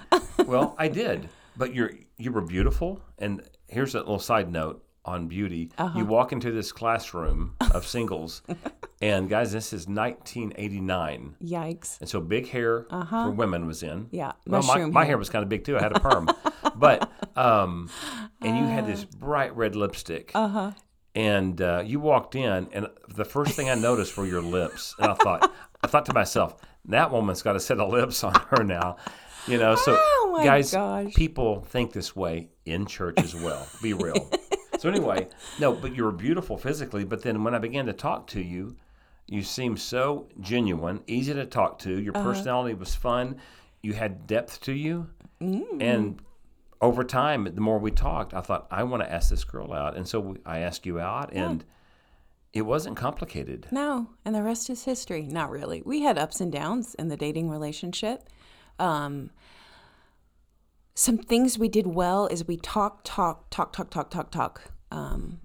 Well, 0.53 0.75
I 0.79 0.89
did, 0.89 1.31
but 1.57 1.75
you're 1.75 1.93
you 2.19 2.31
were 2.31 2.43
beautiful. 2.43 3.01
And 3.19 3.43
here's 3.69 3.95
a 3.95 3.99
little 3.99 4.19
side 4.19 4.53
note 4.53 4.85
on 5.05 5.27
beauty. 5.27 5.71
Uh-huh. 5.79 5.99
You 5.99 6.05
walk 6.05 6.33
into 6.33 6.53
this 6.53 6.73
classroom 6.73 7.57
of 7.73 7.87
singles, 7.87 8.43
and 9.01 9.31
guys, 9.31 9.51
this 9.51 9.73
is 9.73 9.89
1989. 9.89 11.37
Yikes. 11.43 11.99
And 12.01 12.09
so 12.09 12.21
big 12.21 12.49
hair 12.49 12.87
for 13.09 13.31
women 13.31 13.67
was 13.67 13.83
in. 13.83 13.91
Uh-huh. 13.91 14.07
Yeah, 14.11 14.33
Well, 14.47 14.61
my, 14.63 14.67
mushroom 14.67 14.93
my 14.93 15.01
hair. 15.01 15.07
hair 15.09 15.19
was 15.19 15.31
kind 15.31 15.43
of 15.43 15.49
big 15.49 15.65
too. 15.65 15.79
I 15.79 15.83
had 15.83 15.97
a 15.97 16.01
perm. 16.01 16.29
but, 16.77 17.11
um, 17.37 17.89
and 18.41 18.57
you 18.59 18.65
had 18.65 18.87
this 18.87 19.05
bright 19.05 19.57
red 19.57 19.75
lipstick. 19.75 20.33
Uh 20.35 20.49
huh. 20.49 20.71
And 21.15 21.61
uh, 21.61 21.83
you 21.85 21.99
walked 21.99 22.35
in, 22.35 22.69
and 22.73 22.89
the 23.09 23.25
first 23.25 23.53
thing 23.55 23.69
I 23.69 23.75
noticed 23.75 24.17
were 24.17 24.27
your 24.27 24.43
lips. 24.43 24.95
And 24.99 25.11
I 25.11 25.15
thought, 25.15 25.53
I 25.83 25.87
thought 25.87 26.07
to 26.07 26.15
myself, 26.15 26.57
that 26.87 27.11
woman's 27.11 27.43
got 27.43 27.57
a 27.57 27.61
set 27.61 27.81
of 27.81 27.91
lips 27.91 28.23
on 28.25 28.35
her 28.51 28.65
now. 28.65 28.97
You 29.49 29.59
know, 29.59 29.75
so 29.75 29.97
Oh, 29.99 30.41
guys, 30.45 30.73
gosh. 30.73 31.13
people 31.15 31.63
think 31.63 31.93
this 31.93 32.15
way 32.15 32.51
in 32.65 32.87
church 32.87 33.15
as 33.19 33.35
well. 33.35 33.67
Be 33.83 33.93
real. 33.93 34.31
so 34.79 34.89
anyway, 34.89 35.29
no, 35.59 35.73
but 35.73 35.95
you 35.97 36.05
were 36.05 36.13
beautiful 36.13 36.57
physically. 36.57 37.05
But 37.05 37.23
then 37.23 37.43
when 37.45 37.55
I 37.55 37.59
began 37.59 37.87
to 37.87 37.93
talk 37.93 38.29
to 38.29 38.41
you, 38.41 38.77
you 39.27 39.43
seemed 39.43 39.81
so 39.81 40.29
genuine, 40.41 41.01
easy 41.07 41.35
to 41.35 41.45
talk 41.47 41.79
to. 41.81 42.01
Your 42.01 42.17
Uh-huh. 42.17 42.25
personality 42.33 42.75
was 42.75 42.95
fun. 42.95 43.37
You 43.83 43.95
had 43.95 44.27
depth 44.27 44.61
to 44.63 44.73
you, 44.73 45.09
Mm. 45.41 45.83
and 45.83 46.23
over 46.81 47.03
time, 47.05 47.45
the 47.53 47.61
more 47.61 47.79
we 47.79 47.91
talked, 47.91 48.33
I 48.35 48.41
thought 48.41 48.67
I 48.71 48.85
want 48.85 49.03
to 49.03 49.13
ask 49.13 49.31
this 49.31 49.43
girl 49.45 49.73
out, 49.73 49.97
and 49.97 50.07
so 50.07 50.21
we, 50.21 50.37
I 50.47 50.59
asked 50.61 50.87
you 50.87 51.01
out, 51.01 51.33
and 51.33 51.65
it 52.53 52.63
wasn't 52.63 52.97
complicated. 52.97 53.67
No, 53.73 54.09
and 54.25 54.35
the 54.35 54.43
rest 54.43 54.71
is 54.71 54.85
history. 54.85 55.23
Not 55.23 55.51
really. 55.51 55.83
We 55.85 56.03
had 56.03 56.17
ups 56.19 56.41
and 56.41 56.53
downs 56.53 56.95
in 56.97 57.09
the 57.09 57.17
dating 57.17 57.51
relationship. 57.51 58.29
Um, 58.79 59.31
some 60.95 61.19
things 61.19 61.59
we 61.59 61.69
did 61.69 61.87
well 61.87 62.27
is 62.27 62.47
we 62.47 62.57
talk, 62.57 63.01
talk, 63.05 63.51
talk, 63.51 63.73
talk, 63.73 63.91
talk, 63.91 64.11
talk, 64.11 64.31
talk. 64.31 64.63
Um, 64.91 65.41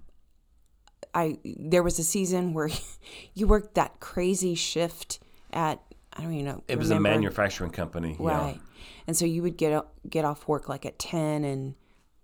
I 1.14 1.38
there 1.44 1.82
was 1.82 1.98
a 1.98 2.04
season 2.04 2.52
where 2.52 2.68
you 3.34 3.46
worked 3.46 3.74
that 3.74 4.00
crazy 4.00 4.54
shift 4.54 5.20
at 5.52 5.80
I 6.12 6.22
don't 6.22 6.32
even 6.32 6.46
know. 6.46 6.62
It 6.66 6.78
was 6.78 6.90
a 6.90 6.98
manufacturing 6.98 7.70
company, 7.70 8.16
yeah. 8.18 8.26
Right. 8.26 8.60
And 9.06 9.16
so 9.16 9.24
you 9.24 9.42
would 9.42 9.56
get 9.56 9.84
get 10.08 10.24
off 10.24 10.48
work 10.48 10.68
like 10.68 10.84
at 10.84 10.98
10 10.98 11.44
and 11.44 11.74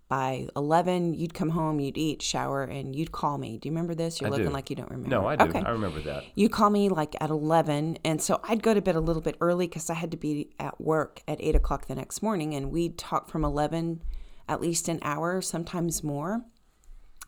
by 0.08 0.46
11 0.54 1.14
you'd 1.14 1.34
come 1.34 1.50
home, 1.50 1.80
you'd 1.80 1.96
eat, 1.96 2.20
shower 2.23 2.62
and 2.62 2.94
you'd 2.94 3.11
call 3.12 3.38
me. 3.38 3.58
Do 3.58 3.68
you 3.68 3.73
remember 3.73 3.94
this? 3.94 4.20
You're 4.20 4.28
I 4.28 4.30
looking 4.32 4.46
do. 4.46 4.52
like 4.52 4.70
you 4.70 4.76
don't 4.76 4.90
remember. 4.90 5.08
No, 5.08 5.26
I 5.26 5.37
do. 5.37 5.46
Okay. 5.46 5.62
I 5.64 5.70
remember 5.70 6.00
that. 6.02 6.25
You'd 6.34 6.52
call 6.52 6.70
me 6.70 6.88
like 6.88 7.14
at 7.20 7.30
11 7.30 7.99
and 8.04 8.20
so 8.23 8.40
I'd 8.44 8.62
go 8.62 8.75
to 8.75 8.82
bed 8.82 8.96
a 8.96 9.00
little 9.00 9.23
bit 9.23 9.37
early 9.40 9.66
because 9.66 9.88
I 9.90 9.94
had 9.94 10.11
to 10.11 10.16
be 10.16 10.50
at 10.58 10.80
work 10.80 11.23
at 11.26 11.38
8 11.40 11.54
o'clock 11.56 11.87
the 11.87 11.94
next 11.94 12.23
morning 12.23 12.54
and 12.54 12.70
we'd 12.70 12.99
talk 12.99 13.28
from 13.28 13.44
11 13.44 14.02
at 14.49 14.61
least 14.61 14.88
an 14.88 14.99
hour, 15.02 15.40
sometimes 15.40 16.04
more. 16.04 16.44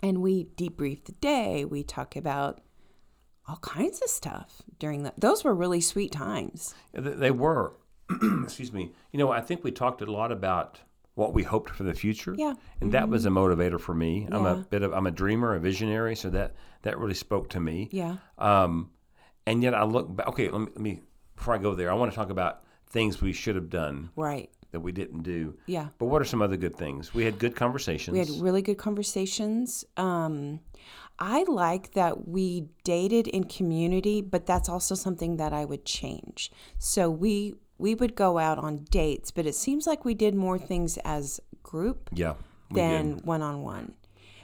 And 0.03 0.21
we 0.21 0.45
debrief 0.57 1.05
the 1.07 1.13
day. 1.13 1.65
We 1.65 1.83
talk 1.83 2.15
about 2.15 2.61
all 3.49 3.57
kinds 3.63 4.03
of 4.03 4.11
stuff 4.11 4.61
during 4.79 5.05
that. 5.05 5.19
Those 5.19 5.45
were 5.45 5.55
really 5.55 5.81
sweet 5.81 6.13
times. 6.13 6.75
Th- 6.95 7.17
They 7.17 7.31
were. 7.31 7.73
Excuse 8.43 8.73
me. 8.73 8.93
You 9.13 9.19
know, 9.19 9.31
I 9.31 9.41
think 9.41 9.65
we 9.65 9.71
talked 9.71 10.03
a 10.03 10.07
lot 10.13 10.31
about 10.31 10.81
what 11.17 11.33
we 11.33 11.43
hoped 11.43 11.71
for 11.71 11.83
the 11.83 11.95
future. 11.95 12.35
Yeah. 12.39 12.55
And 12.81 12.93
that 12.93 13.09
was 13.09 13.25
a 13.27 13.31
motivator 13.31 13.81
for 13.81 13.95
me. 13.95 14.29
I'm 14.31 14.47
a 14.47 14.57
bit 14.57 14.83
of 14.83 14.93
I'm 14.93 15.07
a 15.07 15.11
dreamer, 15.11 15.55
a 15.55 15.59
visionary, 15.59 16.15
so 16.15 16.31
that 16.31 16.55
that 16.83 16.99
really 16.99 17.15
spoke 17.15 17.49
to 17.51 17.61
me. 17.61 17.89
Yeah. 17.91 18.17
Um, 18.39 18.91
and 19.47 19.63
yet 19.63 19.75
I 19.75 19.85
look 19.85 20.15
back. 20.15 20.29
Okay, 20.29 20.49
let 20.51 20.61
me, 20.61 20.67
let 20.75 20.81
me 20.81 21.01
before 21.35 21.55
I 21.55 21.59
go 21.59 21.75
there, 21.75 21.91
I 21.91 21.95
want 21.95 22.13
to 22.13 22.17
talk 22.17 22.31
about 22.31 22.63
things 22.89 23.21
we 23.21 23.33
should 23.33 23.57
have 23.57 23.69
done 23.71 24.11
Right. 24.15 24.49
that 24.73 24.81
we 24.81 24.93
didn't 24.93 25.23
do. 25.23 25.57
Yeah. 25.67 25.89
But 25.99 26.07
what 26.07 26.21
are 26.23 26.25
some 26.25 26.41
other 26.43 26.57
good 26.57 26.77
things? 26.77 27.13
We 27.15 27.25
had 27.25 27.39
good 27.39 27.57
conversations. 27.57 28.13
We 28.13 28.19
had 28.19 28.31
really 28.43 28.63
good 28.63 28.79
conversations. 28.79 29.85
Um, 29.97 30.61
I 31.19 31.45
like 31.49 31.93
that 31.93 32.29
we 32.29 32.69
dated 32.85 33.27
in 33.27 33.45
community, 33.45 34.21
but 34.21 34.45
that's 34.47 34.69
also 34.69 34.95
something 34.95 35.39
that 35.39 35.53
I 35.53 35.65
would 35.65 35.85
change. 35.87 36.53
So 36.79 37.09
we 37.11 37.55
we 37.79 37.95
would 37.95 38.15
go 38.15 38.39
out 38.39 38.59
on 38.59 38.85
dates, 38.91 39.31
but 39.31 39.47
it 39.47 39.55
seems 39.55 39.87
like 39.87 40.05
we 40.05 40.15
did 40.15 40.35
more 40.35 40.59
things 40.59 40.99
as 41.05 41.41
group 41.63 42.11
yeah. 42.13 42.35
Than 42.71 43.19
one 43.19 43.43
on 43.43 43.63
one. 43.63 43.95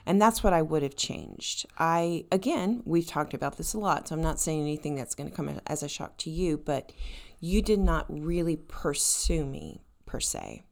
And 0.07 0.21
that's 0.21 0.43
what 0.45 0.53
I 0.53 0.63
would 0.63 0.83
have 0.83 0.97
changed. 0.97 1.67
I 1.79 2.25
again, 2.31 2.83
we've 2.85 3.07
talked 3.07 3.35
about 3.35 3.57
this 3.57 3.75
a 3.75 3.79
lot, 3.79 4.09
so 4.09 4.15
I'm 4.15 4.23
not 4.23 4.39
saying 4.41 4.61
anything 4.61 4.95
that's 4.97 5.15
going 5.15 5.29
to 5.31 5.35
come 5.35 5.61
as 5.67 5.83
a 5.83 5.89
shock 5.89 6.17
to 6.19 6.31
you, 6.31 6.57
but 6.59 6.93
you 7.41 7.63
did 7.63 7.81
not 7.81 8.07
really 8.09 8.57
pursue 8.57 9.45
me 9.45 9.83
per 10.07 10.21
se, 10.21 10.65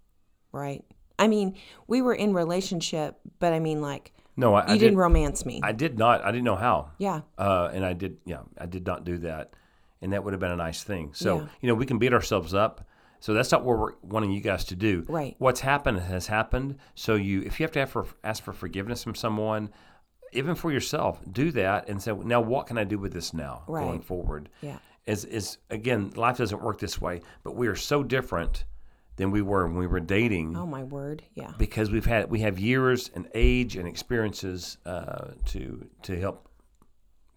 right? 0.52 0.84
I 1.18 1.28
mean, 1.28 1.56
we 1.86 2.02
were 2.02 2.14
in 2.14 2.34
relationship, 2.34 3.18
but 3.38 3.52
I 3.52 3.58
mean 3.60 3.80
like 3.82 4.12
No, 4.36 4.54
I, 4.54 4.66
you 4.66 4.74
I 4.74 4.78
didn't 4.78 4.94
did. 4.94 4.98
romance 4.98 5.44
me. 5.44 5.60
I 5.62 5.72
did 5.72 5.98
not. 5.98 6.24
I 6.24 6.30
didn't 6.32 6.44
know 6.44 6.56
how. 6.56 6.90
yeah. 6.98 7.22
uh, 7.38 7.70
and 7.72 7.84
I 7.84 7.92
did, 7.94 8.18
yeah, 8.24 8.42
I 8.58 8.66
did 8.66 8.86
not 8.86 9.04
do 9.04 9.18
that, 9.18 9.54
and 10.02 10.12
that 10.12 10.24
would 10.24 10.32
have 10.32 10.40
been 10.40 10.50
a 10.50 10.56
nice 10.56 10.82
thing. 10.82 11.10
So 11.14 11.40
Yeah. 11.40 11.46
you 11.60 11.68
know, 11.68 11.74
we 11.74 11.86
can 11.86 11.98
beat 11.98 12.12
ourselves 12.12 12.54
up. 12.54 12.86
So 13.22 13.34
that's 13.34 13.52
not 13.52 13.64
what 13.64 13.78
we're 13.78 13.92
wanting 14.02 14.30
you 14.32 14.40
guys 14.40 14.64
to 14.66 14.74
do. 14.76 15.04
Right. 15.08 15.34
What's 15.38 15.60
happened 15.60 16.00
has 16.00 16.26
happened. 16.26 16.76
So 16.94 17.16
you, 17.16 17.42
if 17.42 17.60
you 17.60 17.64
have 17.64 17.72
to 17.72 17.80
have 17.80 17.90
for, 17.90 18.06
ask 18.24 18.42
for 18.42 18.54
forgiveness 18.54 19.04
from 19.04 19.14
someone, 19.14 19.70
even 20.32 20.54
for 20.54 20.72
yourself, 20.72 21.20
do 21.30 21.50
that 21.52 21.88
and 21.88 22.00
say, 22.02 22.12
now 22.12 22.40
what 22.40 22.66
can 22.66 22.78
I 22.78 22.84
do 22.84 22.98
with 22.98 23.12
this 23.12 23.34
now 23.34 23.62
going 23.66 24.00
forward? 24.00 24.48
Yeah. 24.62 24.78
Is 25.06 25.24
is 25.24 25.58
again, 25.70 26.12
life 26.14 26.36
doesn't 26.38 26.62
work 26.62 26.78
this 26.78 27.00
way, 27.00 27.20
but 27.42 27.56
we 27.56 27.66
are 27.68 27.74
so 27.76 28.02
different 28.02 28.64
than 29.16 29.30
we 29.30 29.42
were 29.42 29.66
when 29.66 29.76
we 29.76 29.86
were 29.86 29.98
dating 30.00 30.56
Oh 30.56 30.66
my 30.66 30.84
word. 30.84 31.22
Yeah. 31.34 31.52
because 31.58 31.90
we've 31.90 32.06
had 32.06 32.30
we 32.30 32.40
have 32.40 32.58
years 32.58 33.10
and 33.14 33.28
age 33.34 33.76
and 33.76 33.88
experiences 33.88 34.78
uh, 34.86 35.32
to 35.46 35.86
to 36.02 36.18
help 36.20 36.48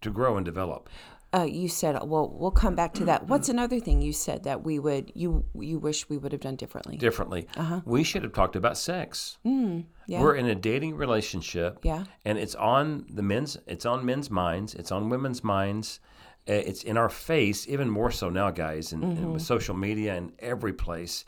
to 0.01 0.11
grow 0.11 0.35
and 0.37 0.45
develop. 0.45 0.89
Uh, 1.33 1.43
you 1.43 1.67
said, 1.67 1.97
well, 2.03 2.29
we'll 2.37 2.51
come 2.51 2.75
back 2.75 2.93
to 2.93 3.05
that. 3.05 3.27
What's 3.27 3.49
another 3.49 3.79
thing 3.79 4.01
you 4.03 4.13
said 4.13 4.43
that 4.43 4.63
we 4.63 4.77
would 4.79 5.11
you 5.15 5.45
you 5.55 5.79
wish 5.79 6.07
we 6.09 6.17
would 6.17 6.31
have 6.31 6.41
done 6.41 6.55
differently? 6.55 6.97
differently. 6.97 7.47
We 7.85 8.03
should 8.03 8.23
have 8.23 8.33
talked 8.33 8.55
about 8.55 8.77
sex. 8.77 9.37
Uh-huh. 9.45 9.81
yeah. 10.07 10.21
We're 10.21 10.35
in 10.35 10.45
a 10.45 10.55
dating 10.55 10.95
relationship. 10.95 11.79
Yeah. 11.83 12.03
And 12.23 12.37
it's 12.37 12.55
on 12.55 13.05
the 13.09 13.23
men's 13.23 13.57
it's 13.67 13.85
on 13.85 14.05
men's 14.05 14.29
minds, 14.29 14.75
it's 14.75 14.91
on 14.91 15.09
women's 15.09 15.43
minds. 15.43 15.99
Uh, 16.47 16.53
It's 16.69 16.83
in 16.83 16.97
our 16.97 17.09
face, 17.09 17.67
even 17.69 17.89
more 17.89 18.11
so 18.11 18.29
now, 18.29 18.51
guys, 18.51 18.91
and, 18.93 19.03
and 19.03 19.17
Mm-hmm. 19.17 19.33
with 19.33 19.41
social 19.43 19.75
media 19.75 20.13
and 20.15 20.33
every 20.39 20.73
place. 20.73 21.23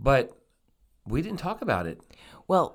But 0.00 0.36
we 1.06 1.22
didn't 1.22 1.38
talk 1.38 1.62
about 1.62 1.86
it. 1.86 2.00
Well, 2.48 2.74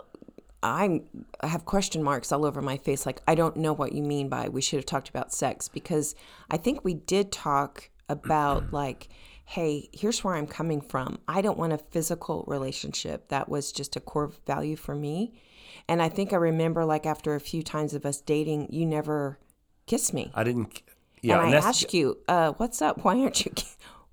I'm, 0.69 1.03
I 1.41 1.47
have 1.47 1.65
question 1.65 2.03
marks 2.03 2.31
all 2.31 2.45
over 2.45 2.61
my 2.61 2.77
face. 2.77 3.05
Like, 3.05 3.21
I 3.27 3.35
don't 3.35 3.57
know 3.57 3.73
what 3.73 3.93
you 3.93 4.01
mean 4.03 4.29
by 4.29 4.49
we 4.49 4.61
should 4.61 4.77
have 4.77 4.85
talked 4.85 5.09
about 5.09 5.33
sex 5.33 5.67
because 5.67 6.15
I 6.49 6.57
think 6.57 6.83
we 6.83 6.93
did 6.93 7.31
talk 7.31 7.89
about, 8.09 8.71
like, 8.73 9.09
hey, 9.45 9.89
here's 9.93 10.23
where 10.23 10.35
I'm 10.35 10.47
coming 10.47 10.81
from. 10.81 11.19
I 11.27 11.41
don't 11.41 11.57
want 11.57 11.73
a 11.73 11.77
physical 11.77 12.43
relationship. 12.47 13.29
That 13.29 13.47
was 13.47 13.71
just 13.71 13.95
a 13.95 13.99
core 13.99 14.31
value 14.47 14.75
for 14.75 14.95
me. 14.95 15.39
And 15.87 16.01
I 16.01 16.09
think 16.09 16.33
I 16.33 16.37
remember, 16.37 16.83
like, 16.85 17.05
after 17.05 17.35
a 17.35 17.39
few 17.39 17.61
times 17.61 17.93
of 17.93 18.05
us 18.05 18.21
dating, 18.21 18.67
you 18.71 18.85
never 18.85 19.37
kissed 19.85 20.13
me. 20.13 20.31
I 20.33 20.43
didn't. 20.43 20.81
Yeah, 21.21 21.43
and 21.43 21.55
I 21.55 21.57
asked 21.59 21.93
you, 21.93 22.17
uh, 22.27 22.53
what's 22.53 22.81
up? 22.81 23.03
Why 23.03 23.19
aren't 23.19 23.45
you, 23.45 23.51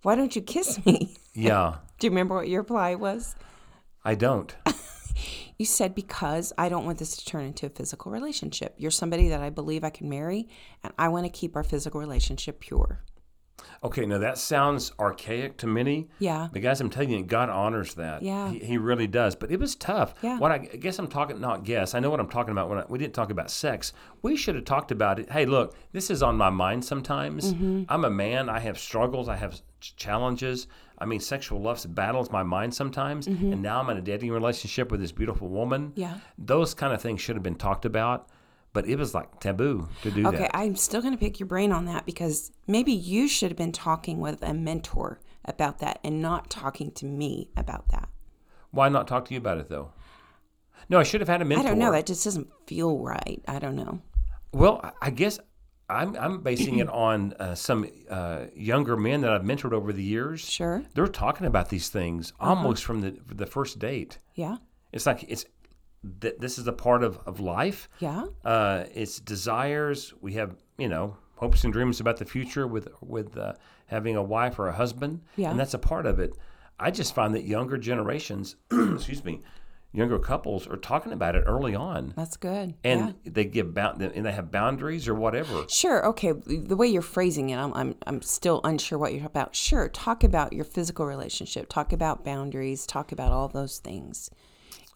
why 0.02 0.14
don't 0.16 0.34
you 0.34 0.42
kiss 0.42 0.84
me? 0.84 1.16
Yeah, 1.34 1.76
Do 2.02 2.06
you 2.08 2.10
remember 2.10 2.34
what 2.34 2.48
your 2.48 2.62
reply 2.62 2.96
was? 2.96 3.36
I 4.04 4.16
don't. 4.16 4.52
You 5.58 5.66
said, 5.66 5.94
because 5.94 6.52
I 6.58 6.68
don't 6.68 6.84
want 6.84 6.98
this 6.98 7.16
to 7.16 7.24
turn 7.24 7.44
into 7.44 7.66
a 7.66 7.70
physical 7.70 8.10
relationship. 8.10 8.74
You're 8.78 8.90
somebody 8.90 9.28
that 9.28 9.40
I 9.40 9.50
believe 9.50 9.84
I 9.84 9.90
can 9.90 10.08
marry, 10.08 10.48
and 10.82 10.92
I 10.98 11.08
want 11.08 11.26
to 11.26 11.30
keep 11.30 11.56
our 11.56 11.64
physical 11.64 12.00
relationship 12.00 12.60
pure. 12.60 13.04
Okay, 13.84 14.06
now 14.06 14.18
that 14.18 14.38
sounds 14.38 14.92
archaic 14.98 15.56
to 15.58 15.66
many. 15.66 16.08
Yeah. 16.18 16.48
But 16.52 16.62
guys, 16.62 16.80
I'm 16.80 16.90
telling 16.90 17.10
you, 17.10 17.22
God 17.22 17.48
honors 17.48 17.94
that. 17.94 18.22
Yeah. 18.22 18.50
He, 18.50 18.58
he 18.60 18.78
really 18.78 19.06
does. 19.06 19.34
But 19.34 19.50
it 19.50 19.60
was 19.60 19.74
tough. 19.74 20.14
Yeah. 20.22 20.38
What 20.38 20.52
I, 20.52 20.68
I 20.72 20.76
guess 20.76 20.98
I'm 20.98 21.08
talking, 21.08 21.40
not 21.40 21.64
guess, 21.64 21.94
I 21.94 22.00
know 22.00 22.10
what 22.10 22.20
I'm 22.20 22.28
talking 22.28 22.52
about 22.52 22.68
when 22.68 22.78
I, 22.78 22.84
we 22.88 22.98
didn't 22.98 23.14
talk 23.14 23.30
about 23.30 23.50
sex. 23.50 23.92
We 24.22 24.36
should 24.36 24.54
have 24.54 24.64
talked 24.64 24.90
about 24.90 25.18
it. 25.18 25.30
Hey, 25.30 25.46
look, 25.46 25.76
this 25.92 26.10
is 26.10 26.22
on 26.22 26.36
my 26.36 26.50
mind 26.50 26.84
sometimes. 26.84 27.52
Mm-hmm. 27.52 27.84
I'm 27.88 28.04
a 28.04 28.10
man. 28.10 28.48
I 28.48 28.60
have 28.60 28.78
struggles. 28.78 29.28
I 29.28 29.36
have 29.36 29.60
challenges. 29.96 30.66
I 30.98 31.04
mean, 31.04 31.20
sexual 31.20 31.60
lust 31.60 31.94
battles 31.94 32.30
my 32.30 32.42
mind 32.42 32.74
sometimes. 32.74 33.26
And 33.26 33.62
now 33.62 33.80
I'm 33.80 33.90
in 33.90 33.96
a 33.96 34.02
dating 34.02 34.30
relationship 34.30 34.90
with 34.90 35.00
this 35.00 35.12
beautiful 35.12 35.48
woman. 35.48 35.90
Mm-hmm. 35.90 36.00
Yeah. 36.00 36.18
Those 36.38 36.74
kind 36.74 36.92
of 36.92 37.02
things 37.02 37.20
should 37.20 37.36
have 37.36 37.42
been 37.42 37.56
talked 37.56 37.84
about. 37.84 38.28
But 38.74 38.88
it 38.88 38.96
was 38.96 39.12
like 39.12 39.38
taboo 39.38 39.88
to 40.00 40.10
do 40.10 40.26
Okay, 40.26 40.38
that. 40.38 40.44
Okay, 40.44 40.50
I'm 40.54 40.76
still 40.76 41.02
going 41.02 41.12
to 41.12 41.18
pick 41.18 41.38
your 41.38 41.46
brain 41.46 41.72
on 41.72 41.84
that 41.86 42.06
because 42.06 42.52
maybe 42.66 42.92
you 42.92 43.28
should 43.28 43.50
have 43.50 43.58
been 43.58 43.72
talking 43.72 44.18
with 44.18 44.42
a 44.42 44.54
mentor 44.54 45.20
about 45.44 45.80
that 45.80 45.98
and 46.02 46.22
not 46.22 46.48
talking 46.48 46.90
to 46.92 47.04
me 47.04 47.50
about 47.54 47.90
that. 47.90 48.08
Why 48.70 48.88
not 48.88 49.06
talk 49.06 49.26
to 49.26 49.34
you 49.34 49.38
about 49.38 49.58
it, 49.58 49.68
though? 49.68 49.92
No, 50.88 50.98
I 50.98 51.02
should 51.02 51.20
have 51.20 51.28
had 51.28 51.42
a 51.42 51.44
mentor. 51.44 51.66
I 51.66 51.68
don't 51.68 51.78
know. 51.78 51.92
That 51.92 52.06
just 52.06 52.24
doesn't 52.24 52.48
feel 52.66 52.98
right. 52.98 53.42
I 53.46 53.58
don't 53.58 53.76
know. 53.76 54.00
Well, 54.54 54.94
I 55.02 55.10
guess 55.10 55.38
I'm 55.88 56.16
I'm 56.16 56.40
basing 56.40 56.78
it 56.78 56.88
on 56.88 57.34
uh, 57.38 57.54
some 57.54 57.86
uh, 58.08 58.44
younger 58.54 58.96
men 58.96 59.20
that 59.22 59.32
I've 59.32 59.42
mentored 59.42 59.72
over 59.72 59.92
the 59.92 60.02
years. 60.02 60.40
Sure. 60.40 60.82
They're 60.94 61.06
talking 61.08 61.46
about 61.46 61.68
these 61.68 61.88
things 61.90 62.32
Uh-huh. 62.40 62.50
almost 62.54 62.84
from 62.84 63.00
the 63.02 63.16
the 63.34 63.46
first 63.46 63.78
date. 63.78 64.18
Yeah. 64.34 64.56
It's 64.92 65.06
like 65.06 65.24
it's 65.28 65.44
th- 66.20 66.36
this 66.38 66.58
is 66.58 66.66
a 66.66 66.72
part 66.72 67.02
of 67.02 67.18
of 67.26 67.40
life. 67.40 67.88
Yeah. 67.98 68.24
Uh, 68.44 68.84
it's 68.94 69.18
desires. 69.20 70.14
We 70.20 70.32
have 70.34 70.56
you 70.78 70.88
know 70.88 71.16
hopes 71.36 71.64
and 71.64 71.72
dreams 71.72 72.00
about 72.00 72.16
the 72.18 72.24
future 72.24 72.66
with 72.66 72.88
with 73.00 73.36
uh, 73.36 73.52
having 73.86 74.16
a 74.16 74.22
wife 74.22 74.58
or 74.58 74.68
a 74.68 74.72
husband. 74.72 75.20
Yeah. 75.36 75.50
and 75.50 75.58
that's 75.60 75.74
a 75.74 75.78
part 75.78 76.06
of 76.06 76.18
it. 76.18 76.36
I 76.80 76.90
just 76.90 77.14
find 77.14 77.34
that 77.34 77.44
younger 77.44 77.76
generations, 77.76 78.56
excuse 78.72 79.22
me, 79.24 79.42
younger 79.92 80.18
couples 80.18 80.66
are 80.66 80.76
talking 80.76 81.12
about 81.12 81.36
it 81.36 81.44
early 81.46 81.74
on 81.74 82.14
That's 82.16 82.36
good. 82.36 82.74
and 82.82 83.14
yeah. 83.24 83.30
they 83.32 83.44
give 83.44 83.74
bound 83.74 84.00
and 84.02 84.24
they 84.24 84.32
have 84.32 84.50
boundaries 84.50 85.06
or 85.06 85.14
whatever. 85.14 85.64
Sure. 85.68 86.06
Okay. 86.06 86.32
The 86.32 86.76
way 86.76 86.86
you're 86.86 87.02
phrasing 87.02 87.50
it, 87.50 87.56
I'm, 87.56 87.72
I'm, 87.74 87.94
I'm 88.06 88.22
still 88.22 88.60
unsure 88.64 88.98
what 88.98 89.12
you're 89.12 89.20
talking 89.20 89.32
about. 89.32 89.54
Sure. 89.54 89.88
Talk 89.88 90.24
about 90.24 90.52
your 90.52 90.64
physical 90.64 91.06
relationship. 91.06 91.68
Talk 91.68 91.92
about 91.92 92.24
boundaries. 92.24 92.86
Talk 92.86 93.12
about 93.12 93.32
all 93.32 93.48
those 93.48 93.78
things. 93.78 94.30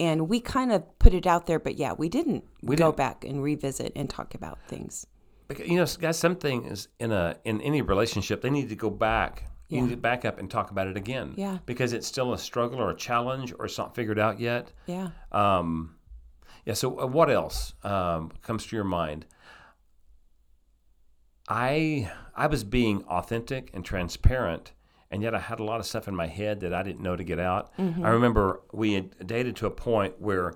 And 0.00 0.29
we 0.29 0.41
kind 0.41 0.73
of 0.73 0.99
put 0.99 1.15
it 1.15 1.26
out 1.26 1.47
there, 1.47 1.59
but 1.59 1.76
yeah, 1.76 1.93
we 1.93 2.09
didn't 2.09 2.45
We 2.62 2.76
go 2.76 2.87
didn't. 2.87 2.97
back 2.97 3.25
and 3.25 3.43
revisit 3.43 3.93
and 3.97 4.09
talk 4.11 4.35
about 4.35 4.59
things. 4.69 5.07
Because, 5.49 5.69
you 5.69 5.76
know, 5.76 5.87
guys, 6.00 6.19
some 6.19 6.37
things 6.37 6.88
in 6.99 7.12
a 7.12 7.37
in 7.45 7.61
any 7.61 7.81
relationship, 7.81 8.43
they 8.43 8.50
need 8.50 8.69
to 8.71 8.76
go 8.76 8.91
back. 8.91 9.45
You 9.68 9.80
need 9.82 9.90
to 9.90 9.96
back 9.96 10.25
up 10.25 10.38
and 10.38 10.50
talk 10.50 10.70
about 10.70 10.87
it 10.87 10.96
again. 10.96 11.35
Yeah. 11.37 11.58
Because 11.66 11.92
it's 11.92 12.06
still 12.06 12.32
a 12.32 12.38
struggle 12.38 12.80
or 12.80 12.90
a 12.90 12.96
challenge 12.96 13.52
or 13.58 13.66
it's 13.66 13.76
not 13.78 13.94
figured 13.94 14.18
out 14.18 14.38
yet. 14.38 14.73
Yeah. 14.87 15.11
Um, 15.32 15.96
yeah. 16.64 16.75
So 16.75 17.00
uh, 17.00 17.06
what 17.06 17.30
else 17.30 17.75
um, 17.82 18.30
comes 18.42 18.66
to 18.66 18.76
your 18.76 18.85
mind? 18.85 19.26
I 21.49 22.11
I 22.35 22.46
was 22.49 22.64
being 22.64 23.04
authentic 23.04 23.70
and 23.73 23.85
transparent, 23.85 24.73
and 25.11 25.23
yet 25.23 25.35
I 25.35 25.38
had 25.38 25.61
a 25.61 25.64
lot 25.64 25.78
of 25.78 25.87
stuff 25.87 26.08
in 26.08 26.14
my 26.14 26.26
head 26.26 26.61
that 26.61 26.75
I 26.75 26.82
didn't 26.82 27.00
know 27.00 27.14
to 27.16 27.25
get 27.25 27.38
out. 27.38 27.73
I 27.78 28.08
remember 28.08 28.62
we 28.73 28.94
had 28.94 29.26
dated 29.26 29.54
to 29.56 29.66
a 29.66 29.70
point 29.70 30.20
where 30.20 30.54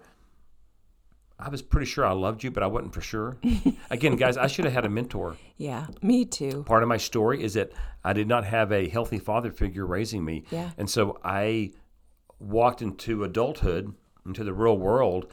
I 1.42 1.48
was 1.48 1.62
pretty 1.62 1.86
sure 1.86 2.04
I 2.04 2.12
loved 2.12 2.44
you, 2.44 2.50
but 2.50 2.62
I 2.62 2.66
wasn't 2.66 2.94
for 2.94 3.00
sure. 3.00 3.38
Again, 3.90 4.16
guys, 4.16 4.36
I 4.36 4.46
should 4.46 4.64
have 4.64 4.74
had 4.74 4.84
a 4.84 4.88
mentor. 4.88 5.36
Yeah. 5.56 5.86
Me 6.02 6.24
too. 6.24 6.62
Part 6.64 6.82
of 6.82 6.88
my 6.88 6.96
story 6.96 7.42
is 7.42 7.54
that 7.54 7.72
I 8.04 8.12
did 8.12 8.28
not 8.28 8.44
have 8.44 8.72
a 8.72 8.88
healthy 8.88 9.18
father 9.18 9.50
figure 9.50 9.86
raising 9.86 10.24
me. 10.24 10.44
Yeah. 10.50 10.70
And 10.76 10.88
so 10.88 11.18
I 11.24 11.72
walked 12.38 12.82
into 12.82 13.24
adulthood, 13.24 13.94
into 14.26 14.44
the 14.44 14.52
real 14.52 14.76
world, 14.76 15.30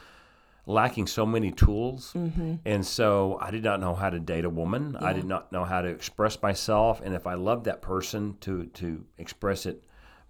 lacking 0.66 1.08
so 1.08 1.26
many 1.26 1.52
tools. 1.52 2.14
Mm-hmm. 2.14 2.56
And 2.66 2.86
so 2.86 3.38
I 3.42 3.52
did 3.52 3.64
not 3.64 3.80
know 3.80 3.96
how 3.96 4.10
to 4.10 4.20
date 4.20 4.46
a 4.46 4.50
woman. 4.50 4.98
I 5.00 5.14
did 5.14 5.26
not 5.26 5.52
know 5.52 5.64
how 5.64 5.82
to 5.82 5.88
express 5.88 6.42
myself. 6.42 7.02
And 7.04 7.16
if 7.16 7.26
I 7.26 7.36
loved 7.36 7.66
that 7.66 7.82
person, 7.82 8.38
to, 8.42 8.66
to 8.66 9.06
express 9.18 9.66
it 9.66 9.84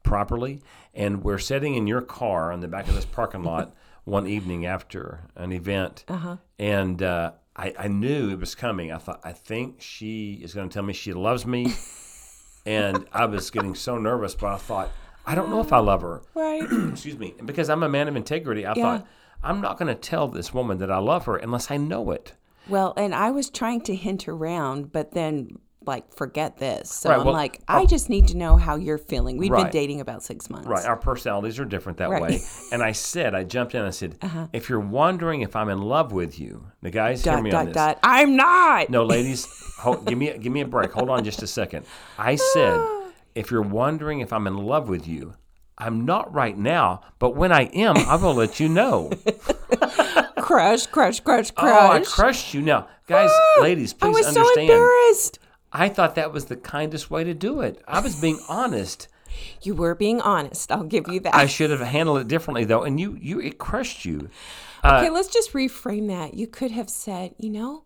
properly. 0.04 0.62
And 0.94 1.24
we're 1.24 1.40
sitting 1.40 1.76
in 1.76 1.88
your 1.88 2.02
car 2.02 2.52
in 2.52 2.60
the 2.60 2.68
back 2.68 2.88
of 2.88 2.96
this 2.96 3.06
parking 3.06 3.44
lot 3.44 3.76
one 4.08 4.26
evening 4.26 4.66
after 4.66 5.20
an 5.36 5.52
event. 5.52 6.06
Uh-huh. 6.08 6.38
And 6.58 7.04
uh, 7.04 7.32
I, 7.56 7.74
I 7.78 7.88
knew 7.90 8.30
it 8.32 8.40
was 8.40 8.56
coming. 8.56 8.92
I 8.92 8.98
thought, 8.98 9.20
I 9.24 9.34
think 9.34 9.82
she 9.82 10.40
is 10.42 10.54
going 10.54 10.70
to 10.70 10.74
tell 10.74 10.84
me 10.84 10.94
she 10.94 11.12
loves 11.14 11.46
me. 11.46 11.74
and 12.66 13.06
I 13.12 13.26
was 13.26 13.52
getting 13.52 13.76
so 13.76 13.98
nervous, 13.98 14.34
but 14.36 14.48
I 14.48 14.58
thought, 14.58 14.92
I 15.26 15.36
don't 15.36 15.50
know 15.50 15.60
if 15.60 15.74
I 15.74 15.80
love 15.80 16.02
her. 16.02 16.22
Right. 16.34 16.64
Excuse 16.92 17.18
me. 17.20 17.36
Because 17.44 17.70
I'm 17.70 17.84
a 17.84 17.90
man 17.90 18.08
of 18.08 18.16
integrity, 18.16 18.66
I 18.66 18.74
Yeah. 18.76 18.82
thought, 19.00 19.08
I'm 19.44 19.62
not 19.62 19.78
going 19.78 19.88
to 19.94 19.96
tell 19.96 20.28
this 20.30 20.54
woman 20.54 20.78
that 20.80 20.90
I 20.90 20.98
love 21.00 21.26
her 21.26 21.36
unless 21.38 21.70
I 21.70 21.78
know 21.78 22.10
it. 22.12 22.34
well, 22.68 22.94
and 22.98 23.14
I 23.14 23.32
was 23.32 23.50
trying 23.50 23.82
to 23.82 23.96
hint 23.96 24.28
around, 24.28 24.92
but 24.92 25.12
then 25.12 25.60
like 25.88 26.14
forget 26.14 26.58
this. 26.58 26.92
So 26.92 27.10
Right, 27.10 27.20
I'm 27.20 27.26
well, 27.26 27.34
like, 27.34 27.62
I 27.68 27.86
just 27.86 28.10
need 28.10 28.28
to 28.30 28.38
know 28.38 28.58
how 28.58 28.76
you're 28.76 28.98
feeling. 28.98 29.38
We've 29.38 29.52
been 29.52 29.70
dating 29.72 30.02
about 30.02 30.24
six 30.24 30.50
months. 30.50 30.68
Right. 30.68 30.86
Our 30.86 30.98
personalities 30.98 31.60
are 31.60 31.66
different 31.66 31.98
that 32.00 32.10
Right. 32.10 32.22
Uh-huh. 32.22 32.32
way. 32.34 32.40
And 32.72 32.84
I 32.84 32.92
said, 32.92 33.34
I 33.34 33.44
jumped 33.44 33.74
in 33.76 33.82
I 33.84 33.90
said, 33.92 34.18
if 34.54 34.70
you're 34.70 34.80
wondering 34.80 35.42
if 35.42 35.56
I'm 35.56 35.70
in 35.70 35.82
love 35.82 36.12
with 36.12 36.40
you, 36.40 36.66
the 36.82 36.92
guys 36.92 37.24
hear 37.24 37.34
Dot 37.34 37.44
me 37.44 37.52
on 37.52 37.56
dot 37.56 37.66
this. 37.66 37.74
dot. 37.76 38.00
I'm 38.04 38.36
not. 38.36 38.90
No, 38.90 39.04
ladies, 39.06 39.46
hold, 39.80 40.06
give 40.06 40.18
me 40.18 40.38
give 40.38 40.52
me 40.52 40.62
a 40.62 40.68
break. 40.68 40.92
Hold 40.92 41.10
on 41.10 41.24
just 41.24 41.42
a 41.44 41.48
second. 41.48 41.86
I 42.18 42.36
said, 42.36 42.80
if 43.36 43.50
you're 43.52 43.62
wondering 43.62 44.20
if 44.20 44.34
I'm 44.34 44.48
in 44.48 44.58
love 44.58 44.90
with 44.90 45.08
you, 45.08 45.34
I'm 45.78 46.06
not 46.06 46.34
right 46.34 46.58
now, 46.58 47.02
but 47.20 47.36
when 47.36 47.52
I 47.52 47.64
am, 47.66 47.98
I 47.98 48.16
will 48.16 48.34
let 48.34 48.60
you 48.60 48.68
know. 48.68 49.12
Crush, 50.38 50.88
crush, 50.88 51.20
crush, 51.20 51.52
crush. 51.52 51.52
Oh, 51.58 51.92
I 51.92 52.00
crushed 52.00 52.54
you. 52.54 52.62
Now, 52.62 52.88
guys, 53.08 53.30
ladies, 53.62 53.94
I 54.02 54.08
please 54.12 54.26
was 54.26 54.34
so 54.34 54.60
embarrassed. 54.60 55.40
I 55.80 55.90
thought 55.90 56.16
that 56.16 56.34
was 56.34 56.46
the 56.46 56.56
kindest 56.56 57.12
way 57.12 57.24
to 57.24 57.34
do 57.34 57.62
it. 57.62 57.82
I 57.88 58.00
was 58.00 58.20
being 58.20 58.40
honest. 58.50 59.08
You 59.62 59.76
were 59.76 59.94
being 59.94 60.22
honest. 60.22 60.72
I'll 60.72 60.84
give 60.84 61.08
you 61.08 61.20
that. 61.22 61.36
I 61.36 61.46
should 61.46 61.70
have 61.70 61.82
handled 61.82 62.20
it 62.20 62.28
differently 62.28 62.66
though, 62.66 62.84
and 62.84 63.00
you 63.00 63.18
you 63.22 63.40
it 63.40 63.58
crushed 63.60 64.06
you. 64.06 64.30
okay, 64.84 65.10
let's 65.10 65.28
just 65.28 65.54
reframe 65.54 66.08
that. 66.08 66.34
You 66.34 66.48
could 66.48 66.72
have 66.72 66.90
said, 66.90 67.36
you 67.38 67.50
know, 67.50 67.84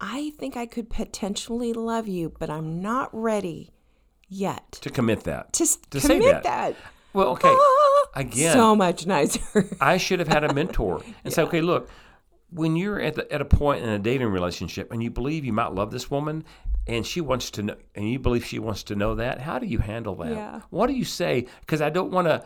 I 0.00 0.30
think 0.38 0.56
I 0.56 0.66
could 0.66 0.88
potentially 0.90 1.72
love 1.72 2.06
you, 2.06 2.32
but 2.38 2.50
I'm 2.50 2.80
not 2.80 3.08
ready 3.12 3.72
yet 4.28 4.72
To 4.82 4.90
commit 4.90 5.24
that. 5.24 5.52
to, 5.54 5.66
To 5.90 6.00
say 6.00 6.18
commit 6.18 6.30
that. 6.34 6.42
that. 6.44 6.76
Well, 7.14 7.28
okay. 7.30 7.48
Ah, 7.50 8.04
Again. 8.14 8.52
so 8.52 8.76
much 8.76 9.06
nicer. 9.06 9.66
I 9.80 9.96
should 9.96 10.18
have 10.20 10.28
had 10.28 10.44
a 10.44 10.52
mentor 10.52 11.02
and 11.24 11.32
say, 11.32 11.42
okay, 11.42 11.62
look, 11.62 11.88
when 12.50 12.76
you're 12.76 13.00
at 13.00 13.14
the, 13.14 13.32
at 13.32 13.40
a 13.40 13.44
point 13.44 13.82
in 13.82 13.88
a 13.88 13.98
dating 13.98 14.28
relationship 14.28 14.92
and 14.92 15.02
you 15.02 15.10
believe 15.10 15.44
you 15.44 15.52
might 15.52 15.72
love 15.72 15.90
this 15.90 16.10
woman 16.10 16.44
and 16.88 17.06
she 17.06 17.20
wants 17.20 17.50
to 17.52 17.62
know, 17.62 17.76
and 17.94 18.10
you 18.10 18.18
believe 18.18 18.44
she 18.44 18.58
wants 18.58 18.82
to 18.84 18.96
know 18.96 19.14
that, 19.16 19.40
how 19.40 19.58
do 19.58 19.66
you 19.66 19.78
handle 19.78 20.14
that? 20.16 20.32
Yeah. 20.32 20.60
What 20.70 20.86
do 20.88 20.94
you 20.94 21.04
say? 21.04 21.46
Because 21.60 21.80
I 21.82 21.90
don't 21.90 22.10
want 22.10 22.26
to. 22.28 22.44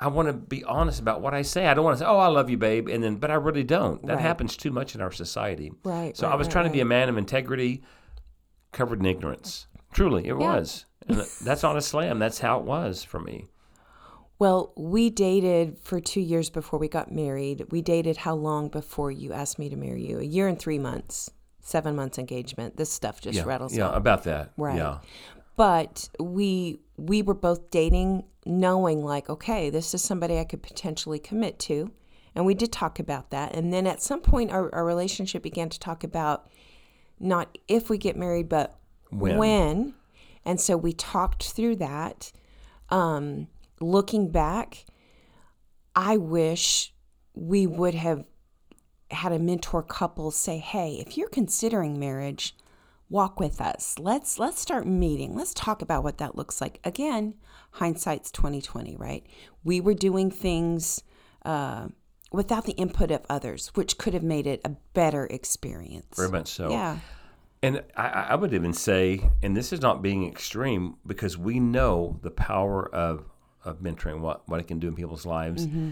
I 0.00 0.06
want 0.06 0.28
to 0.28 0.32
be 0.32 0.62
honest 0.62 1.00
about 1.00 1.20
what 1.22 1.34
I 1.34 1.42
say. 1.42 1.66
I 1.66 1.74
don't 1.74 1.84
want 1.84 1.96
to 1.98 2.04
say, 2.04 2.08
"Oh, 2.08 2.18
I 2.18 2.28
love 2.28 2.48
you, 2.48 2.56
babe," 2.56 2.88
and 2.88 3.02
then, 3.02 3.16
but 3.16 3.32
I 3.32 3.34
really 3.34 3.64
don't. 3.64 4.00
That 4.06 4.14
Right. 4.14 4.22
happens 4.22 4.56
too 4.56 4.70
much 4.70 4.94
in 4.94 5.00
our 5.00 5.10
society. 5.10 5.72
Right, 5.82 6.16
So 6.16 6.28
I 6.28 6.30
right, 6.30 6.38
was 6.38 6.46
right, 6.46 6.52
trying 6.52 6.64
to 6.66 6.70
be 6.70 6.78
a 6.80 6.84
man 6.84 7.08
of 7.08 7.16
integrity, 7.18 7.82
covered 8.70 9.00
in 9.00 9.06
ignorance. 9.06 9.66
Truly, 9.92 10.28
it 10.28 10.36
was. 10.36 10.84
And 11.08 11.18
that's 11.42 11.64
not 11.64 11.76
a 11.76 11.80
slam. 11.80 12.20
That's 12.20 12.38
how 12.38 12.60
it 12.60 12.64
was 12.64 13.02
for 13.02 13.18
me. 13.18 13.46
well, 14.38 14.72
we 14.76 15.10
dated 15.10 15.78
for 15.82 15.98
two 16.00 16.20
years 16.20 16.48
before 16.48 16.78
we 16.78 16.86
got 16.86 17.10
married. 17.10 17.66
We 17.72 17.82
dated 17.82 18.18
how 18.18 18.36
long 18.36 18.68
before 18.68 19.10
you 19.10 19.32
asked 19.32 19.58
me 19.58 19.68
to 19.68 19.74
marry 19.76 20.06
you? 20.06 20.20
A 20.20 20.22
year 20.22 20.46
and 20.46 20.56
three 20.60 20.78
months, 20.78 21.28
seven 21.68 21.94
months 21.96 22.18
engagement. 22.18 22.76
This 22.76 22.90
stuff 22.90 23.20
just 23.20 23.36
Yeah, 23.36 23.44
rattles 23.44 23.76
yeah, 23.76 23.88
off. 23.88 23.96
about 23.96 24.24
that. 24.24 24.52
Right. 24.56 24.76
Yeah. 24.76 24.98
but 25.56 26.08
we 26.20 26.80
we 26.96 27.22
were 27.22 27.34
both 27.34 27.70
dating 27.70 28.24
knowing 28.46 29.04
like 29.04 29.28
okay 29.28 29.68
this 29.70 29.92
is 29.92 30.02
somebody 30.02 30.38
i 30.38 30.44
could 30.44 30.62
potentially 30.62 31.18
commit 31.18 31.58
to 31.58 31.90
and 32.34 32.46
we 32.46 32.54
did 32.54 32.72
talk 32.72 32.98
about 32.98 33.30
that 33.30 33.54
and 33.54 33.72
then 33.72 33.86
at 33.86 34.00
some 34.02 34.20
point 34.20 34.50
our, 34.50 34.72
our 34.74 34.84
relationship 34.84 35.42
began 35.42 35.68
to 35.68 35.78
talk 35.78 36.02
about 36.04 36.48
not 37.20 37.58
if 37.68 37.90
we 37.90 37.98
get 37.98 38.16
married 38.16 38.48
but 38.48 38.78
When. 39.10 39.94
and 40.44 40.60
so 40.60 40.76
we 40.76 40.92
talked 40.92 41.52
through 41.52 41.76
that 41.76 42.32
um, 42.90 43.48
looking 43.80 44.30
back 44.30 44.84
i 45.94 46.16
wish 46.16 46.94
we 47.34 47.66
would 47.66 47.94
have 47.94 48.24
had 49.10 49.32
a 49.32 49.38
mentor 49.38 49.82
couple 49.82 50.30
say 50.30 50.58
hey 50.58 50.94
if 50.94 51.16
you're 51.16 51.28
considering 51.28 51.98
marriage 51.98 52.54
walk 53.10 53.40
with 53.40 53.60
us 53.60 53.98
let's 53.98 54.38
let's 54.38 54.60
start 54.60 54.86
meeting 54.86 55.34
let's 55.34 55.54
talk 55.54 55.80
about 55.80 56.04
what 56.04 56.18
that 56.18 56.36
looks 56.36 56.60
like 56.60 56.78
again 56.84 57.34
hindsight's 57.72 58.30
2020 58.30 58.96
right 58.96 59.24
we 59.64 59.80
were 59.80 59.94
doing 59.94 60.30
things 60.30 61.02
uh, 61.44 61.88
without 62.32 62.66
the 62.66 62.72
input 62.72 63.10
of 63.10 63.22
others 63.30 63.68
which 63.74 63.96
could 63.96 64.12
have 64.12 64.22
made 64.22 64.46
it 64.46 64.60
a 64.64 64.70
better 64.92 65.26
experience 65.26 66.16
Very 66.16 66.30
much 66.30 66.48
so. 66.48 66.70
yeah 66.70 66.98
And 67.62 67.82
I, 67.96 68.26
I 68.30 68.34
would 68.36 68.54
even 68.54 68.72
say, 68.72 69.30
and 69.42 69.56
this 69.56 69.72
is 69.72 69.80
not 69.80 70.00
being 70.00 70.28
extreme, 70.28 70.96
because 71.04 71.36
we 71.36 71.58
know 71.58 72.20
the 72.22 72.30
power 72.30 72.88
of 72.94 73.24
of 73.64 73.80
mentoring, 73.80 74.20
what 74.20 74.48
what 74.48 74.60
it 74.60 74.68
can 74.68 74.78
do 74.78 74.86
in 74.88 74.94
people's 74.94 75.26
lives. 75.26 75.66
Mm-hmm. 75.66 75.90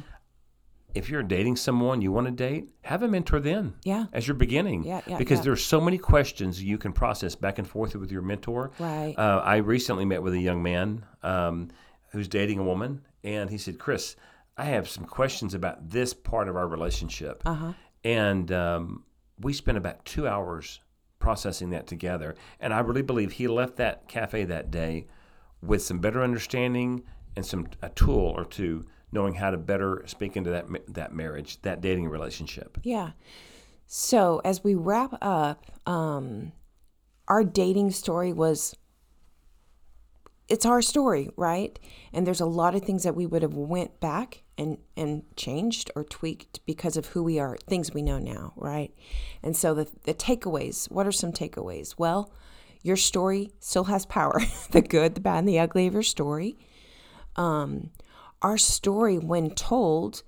If 0.97 1.11
you're 1.11 1.23
dating 1.23 1.57
someone 1.57 2.01
you 2.01 2.11
want 2.11 2.27
to 2.27 2.33
date, 2.33 2.71
have 2.83 3.03
a 3.03 3.09
mentor 3.09 3.41
then. 3.41 3.75
Yeah. 3.85 4.07
As 4.13 4.27
your 4.27 4.35
beginning. 4.35 4.85
Yeah, 4.85 5.01
yeah, 5.07 5.19
because 5.19 5.39
yeah. 5.41 5.45
there's 5.45 5.65
so 5.65 5.81
many 5.81 5.99
questions 5.99 6.63
you 6.63 6.79
can 6.79 6.93
process 6.93 7.35
back 7.35 7.59
and 7.59 7.69
forth 7.69 7.95
with 7.95 8.11
your 8.11 8.23
mentor. 8.23 8.71
Right. 8.79 9.15
Uh, 9.17 9.43
I 9.45 9.57
recently 9.57 10.05
met 10.05 10.23
with 10.23 10.35
a 10.35 10.39
young 10.39 10.63
man 10.63 11.05
um, 11.23 11.69
who's 12.13 12.29
dating 12.29 12.59
a 12.59 12.65
woman, 12.65 13.03
and 13.23 13.51
he 13.51 13.59
said, 13.59 13.79
"Chris, 13.79 14.17
I 14.57 14.65
have 14.65 14.89
some 14.89 15.05
questions 15.05 15.55
about 15.55 15.91
this 15.91 16.15
part 16.15 16.49
of 16.49 16.57
our 16.57 16.67
relationship." 16.67 17.43
Uh-huh. 17.45 17.73
And 18.05 18.51
um, 18.53 19.05
we 19.41 19.53
spent 19.53 19.77
about 19.79 20.05
two 20.05 20.27
hours 20.27 20.81
processing 21.19 21.71
that 21.71 21.87
together. 21.87 22.35
And 22.61 22.73
I 22.73 22.81
really 22.81 23.03
believe 23.03 23.33
he 23.33 23.49
left 23.49 23.77
that 23.77 24.09
cafe 24.09 24.45
that 24.45 24.71
day 24.71 25.07
with 25.61 25.83
some 25.83 25.99
better 25.99 26.23
understanding 26.23 27.03
and 27.35 27.45
some 27.45 27.67
a 27.83 27.89
tool 27.91 28.33
or 28.37 28.45
two, 28.45 28.87
knowing 29.13 29.35
how 29.35 29.51
to 29.51 29.57
better 29.57 30.03
speak 30.07 30.37
into 30.37 30.51
that 30.51 30.67
that 30.89 31.15
marriage, 31.15 31.61
that 31.63 31.81
dating 31.81 32.09
relationship. 32.09 32.79
Yeah. 32.83 33.11
So 33.87 34.41
as 34.45 34.65
we 34.65 34.75
wrap 34.75 35.17
up, 35.23 35.65
um, 35.87 36.53
our 37.29 37.45
dating 37.45 37.93
story 37.93 38.33
was 38.33 38.75
it's 40.49 40.67
our 40.67 40.81
story, 40.81 41.29
right? 41.37 41.79
And 42.13 42.27
there's 42.27 42.41
a 42.41 42.47
lot 42.47 42.75
of 42.75 42.83
things 42.83 43.03
that 43.03 43.17
we 43.17 43.27
would 43.27 43.43
have 43.43 43.55
went 43.55 44.01
back 44.01 44.43
and 44.57 44.79
and 44.97 45.25
changed 45.37 45.91
or 45.97 46.05
tweaked 46.05 46.65
because 46.67 46.97
of 46.97 47.07
who 47.07 47.23
we 47.23 47.39
are, 47.39 47.57
things 47.67 47.93
we 47.93 48.03
know 48.03 48.19
now, 48.19 48.53
right? 48.57 48.93
And 49.43 49.57
so 49.57 49.75
the 49.75 49.89
the 50.05 50.15
takeaways, 50.15 50.91
what 50.91 51.07
are 51.07 51.13
some 51.13 51.33
takeaways? 51.33 51.95
Well, 51.99 52.33
your 52.83 52.97
story 52.97 53.51
still 53.59 53.85
has 53.85 54.07
power. 54.07 54.41
the 54.71 54.83
good, 54.83 55.17
the 55.17 55.21
bad, 55.21 55.39
and 55.41 55.49
the 55.49 55.59
ugly 55.59 55.87
of 55.87 55.95
your 55.95 56.03
story. 56.03 56.57
Um, 57.35 57.91
our 58.43 58.59
story, 58.59 59.19
when 59.19 59.51
told, 59.51 60.23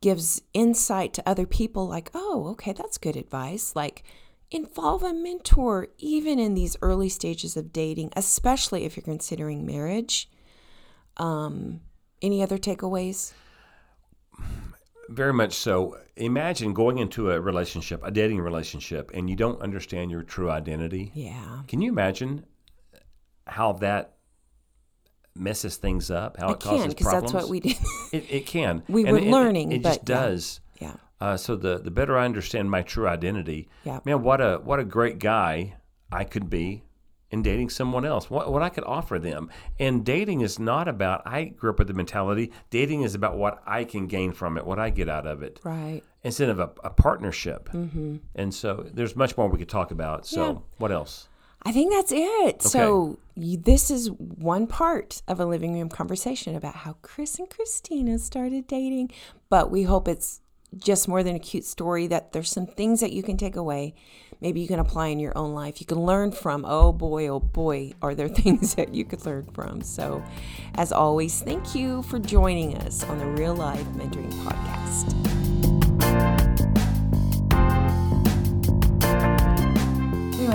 gives 0.00 0.42
insight 0.52 1.12
to 1.14 1.28
other 1.28 1.46
people 1.46 1.86
like, 1.86 2.10
oh, 2.14 2.48
okay, 2.52 2.72
that's 2.72 2.98
good 2.98 3.16
advice. 3.16 3.76
Like, 3.76 4.02
involve 4.50 5.02
a 5.02 5.14
mentor 5.14 5.88
even 5.98 6.38
in 6.38 6.54
these 6.54 6.76
early 6.82 7.08
stages 7.08 7.56
of 7.56 7.72
dating, 7.72 8.12
especially 8.16 8.84
if 8.84 8.96
you're 8.96 9.04
considering 9.04 9.64
marriage. 9.64 10.28
Um, 11.16 11.80
any 12.20 12.42
other 12.42 12.58
takeaways? 12.58 13.32
Very 15.08 15.32
much 15.32 15.54
so. 15.54 15.98
Imagine 16.16 16.72
going 16.72 16.98
into 16.98 17.30
a 17.30 17.40
relationship, 17.40 18.00
a 18.04 18.10
dating 18.10 18.40
relationship, 18.40 19.10
and 19.14 19.28
you 19.28 19.36
don't 19.36 19.60
understand 19.60 20.10
your 20.10 20.22
true 20.22 20.50
identity. 20.50 21.10
Yeah. 21.14 21.62
Can 21.68 21.80
you 21.80 21.90
imagine 21.90 22.44
how 23.46 23.72
that 23.74 24.14
messes 25.34 25.76
things 25.76 26.10
up? 26.10 26.36
How 26.38 26.50
it 26.50 26.60
can, 26.60 26.70
causes 26.78 26.94
because 26.94 27.06
problems? 27.06 27.32
that's 27.32 27.44
what 27.44 27.50
we 27.50 27.60
did. 27.60 27.76
It, 28.12 28.26
it 28.30 28.46
can. 28.46 28.82
We 28.88 29.02
And 29.04 29.12
were 29.12 29.18
it- 29.18 29.24
it- 29.24 29.30
learning, 29.30 29.72
It, 29.72 29.82
but 29.82 29.88
just 29.90 30.04
does. 30.04 30.60
yeah. 30.80 30.94
Uh, 31.20 31.36
so 31.36 31.54
the 31.56 31.78
the 31.78 31.90
better 31.90 32.18
I 32.18 32.24
understand 32.24 32.70
my 32.70 32.82
true 32.82 33.06
identity, 33.08 33.68
Yeah. 33.84 34.00
man, 34.04 34.22
what 34.22 34.40
a 34.40 34.56
what 34.62 34.80
a 34.80 34.84
great 34.84 35.18
guy 35.20 35.76
I 36.10 36.24
could 36.24 36.50
be 36.50 36.82
in 37.30 37.42
dating 37.42 37.70
someone 37.70 38.04
else. 38.04 38.28
What 38.28 38.52
what 38.52 38.60
I 38.62 38.68
could 38.68 38.84
offer 38.84 39.18
them. 39.20 39.48
And 39.78 40.04
dating 40.04 40.40
is 40.42 40.58
not 40.58 40.88
about. 40.88 41.22
I 41.24 41.44
grew 41.44 41.70
up 41.70 41.78
with 41.78 41.86
the 41.88 41.94
mentality. 41.94 42.50
Dating 42.70 43.02
is 43.02 43.14
about 43.14 43.38
what 43.38 43.62
I 43.66 43.84
can 43.84 44.08
gain 44.08 44.32
from 44.32 44.58
it, 44.58 44.66
what 44.66 44.78
I 44.80 44.90
get 44.90 45.08
out 45.08 45.26
of 45.26 45.42
it, 45.42 45.60
Right. 45.64 46.02
instead 46.24 46.48
of 46.50 46.58
a, 46.58 46.70
a 46.84 46.90
partnership. 46.90 47.70
Mm-hmm. 47.72 48.16
And 48.34 48.52
so 48.52 48.84
there's 48.92 49.14
much 49.16 49.36
more 49.38 49.48
we 49.48 49.58
could 49.58 49.68
talk 49.70 49.92
about. 49.92 50.26
So 50.26 50.44
Yeah. 50.52 50.58
what 50.78 50.90
else? 50.92 51.28
I 51.64 51.72
think 51.72 51.92
that's 51.92 52.12
it. 52.12 52.62
So 52.62 53.18
you, 53.34 53.56
this 53.56 53.90
is 53.90 54.10
one 54.10 54.66
part 54.66 55.22
of 55.28 55.40
a 55.40 55.46
living 55.46 55.74
room 55.74 55.88
conversation 55.88 56.56
about 56.56 56.74
how 56.74 56.96
Chris 57.02 57.38
and 57.38 57.48
Christina 57.48 58.18
started 58.18 58.66
dating. 58.66 59.12
But 59.48 59.70
we 59.70 59.84
hope 59.84 60.08
it's 60.08 60.40
just 60.76 61.06
more 61.06 61.22
than 61.22 61.36
a 61.36 61.38
cute 61.38 61.64
story. 61.64 62.06
That 62.06 62.32
there's 62.32 62.50
some 62.50 62.66
things 62.66 63.00
that 63.00 63.12
you 63.12 63.22
can 63.22 63.36
take 63.36 63.56
away. 63.56 63.94
Maybe 64.40 64.60
you 64.60 64.66
can 64.66 64.80
apply 64.80 65.08
in 65.08 65.20
your 65.20 65.36
own 65.38 65.54
life. 65.54 65.80
You 65.80 65.86
can 65.86 66.04
learn 66.04 66.32
from. 66.32 66.64
Oh 66.66 66.92
boy, 66.92 67.28
oh 67.28 67.40
boy, 67.40 67.92
are 68.02 68.14
there 68.14 68.28
things 68.42 68.74
that 68.74 68.92
you 68.92 69.04
could 69.04 69.24
learn 69.24 69.46
from? 69.52 69.82
So, 69.82 70.22
as 70.74 70.92
always, 70.92 71.42
thank 71.42 71.74
you 71.74 72.02
for 72.02 72.18
joining 72.18 72.76
us 72.78 73.04
on 73.04 73.18
the 73.18 73.26
Real 73.26 73.54
Life 73.54 73.86
Mentoring 73.94 74.32
Podcast. 74.44 75.31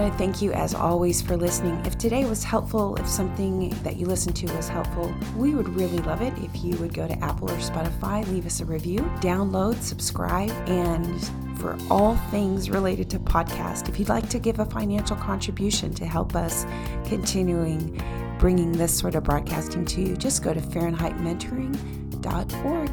To 0.08 0.18
thank 0.18 0.42
you 0.42 0.54
as 0.54 0.74
always 0.74 1.22
for 1.22 1.36
listening. 1.36 1.76
If 1.86 1.98
today 1.98 2.24
was 2.26 2.42
helpful, 2.44 2.96
if 2.96 3.08
something 3.08 3.70
that 3.84 3.98
you 3.98 4.06
listened 4.06 4.38
to 4.38 4.46
was 4.56 4.70
helpful, 4.70 5.14
we 5.36 5.54
would 5.54 5.68
really 5.70 5.98
love 6.00 6.22
it 6.22 6.34
if 6.38 6.64
you 6.64 6.78
would 6.78 6.94
go 6.94 7.08
to 7.08 7.24
Apple 7.24 7.52
or 7.52 7.58
Spotify, 7.58 8.26
leave 8.32 8.46
us 8.46 8.62
a 8.62 8.66
review, 8.66 9.00
download, 9.20 9.82
subscribe, 9.82 10.52
and 10.70 11.30
for 11.60 11.78
all 11.90 12.16
things 12.32 12.70
related 12.70 13.10
to 13.10 13.20
podcast, 13.20 13.90
if 13.90 14.00
you'd 14.00 14.08
like 14.08 14.30
to 14.30 14.40
give 14.40 14.60
a 14.60 14.66
financial 14.66 15.18
contribution 15.18 15.94
to 15.96 16.06
help 16.06 16.36
us 16.36 16.66
continuing 17.06 18.02
bringing 18.40 18.72
this 18.72 18.98
sort 18.98 19.16
of 19.16 19.24
broadcasting 19.24 19.84
to 19.86 20.02
you, 20.02 20.16
just 20.16 20.44
go 20.44 20.54
to 20.54 20.62
FahrenheitMentoring.org. 20.62 22.90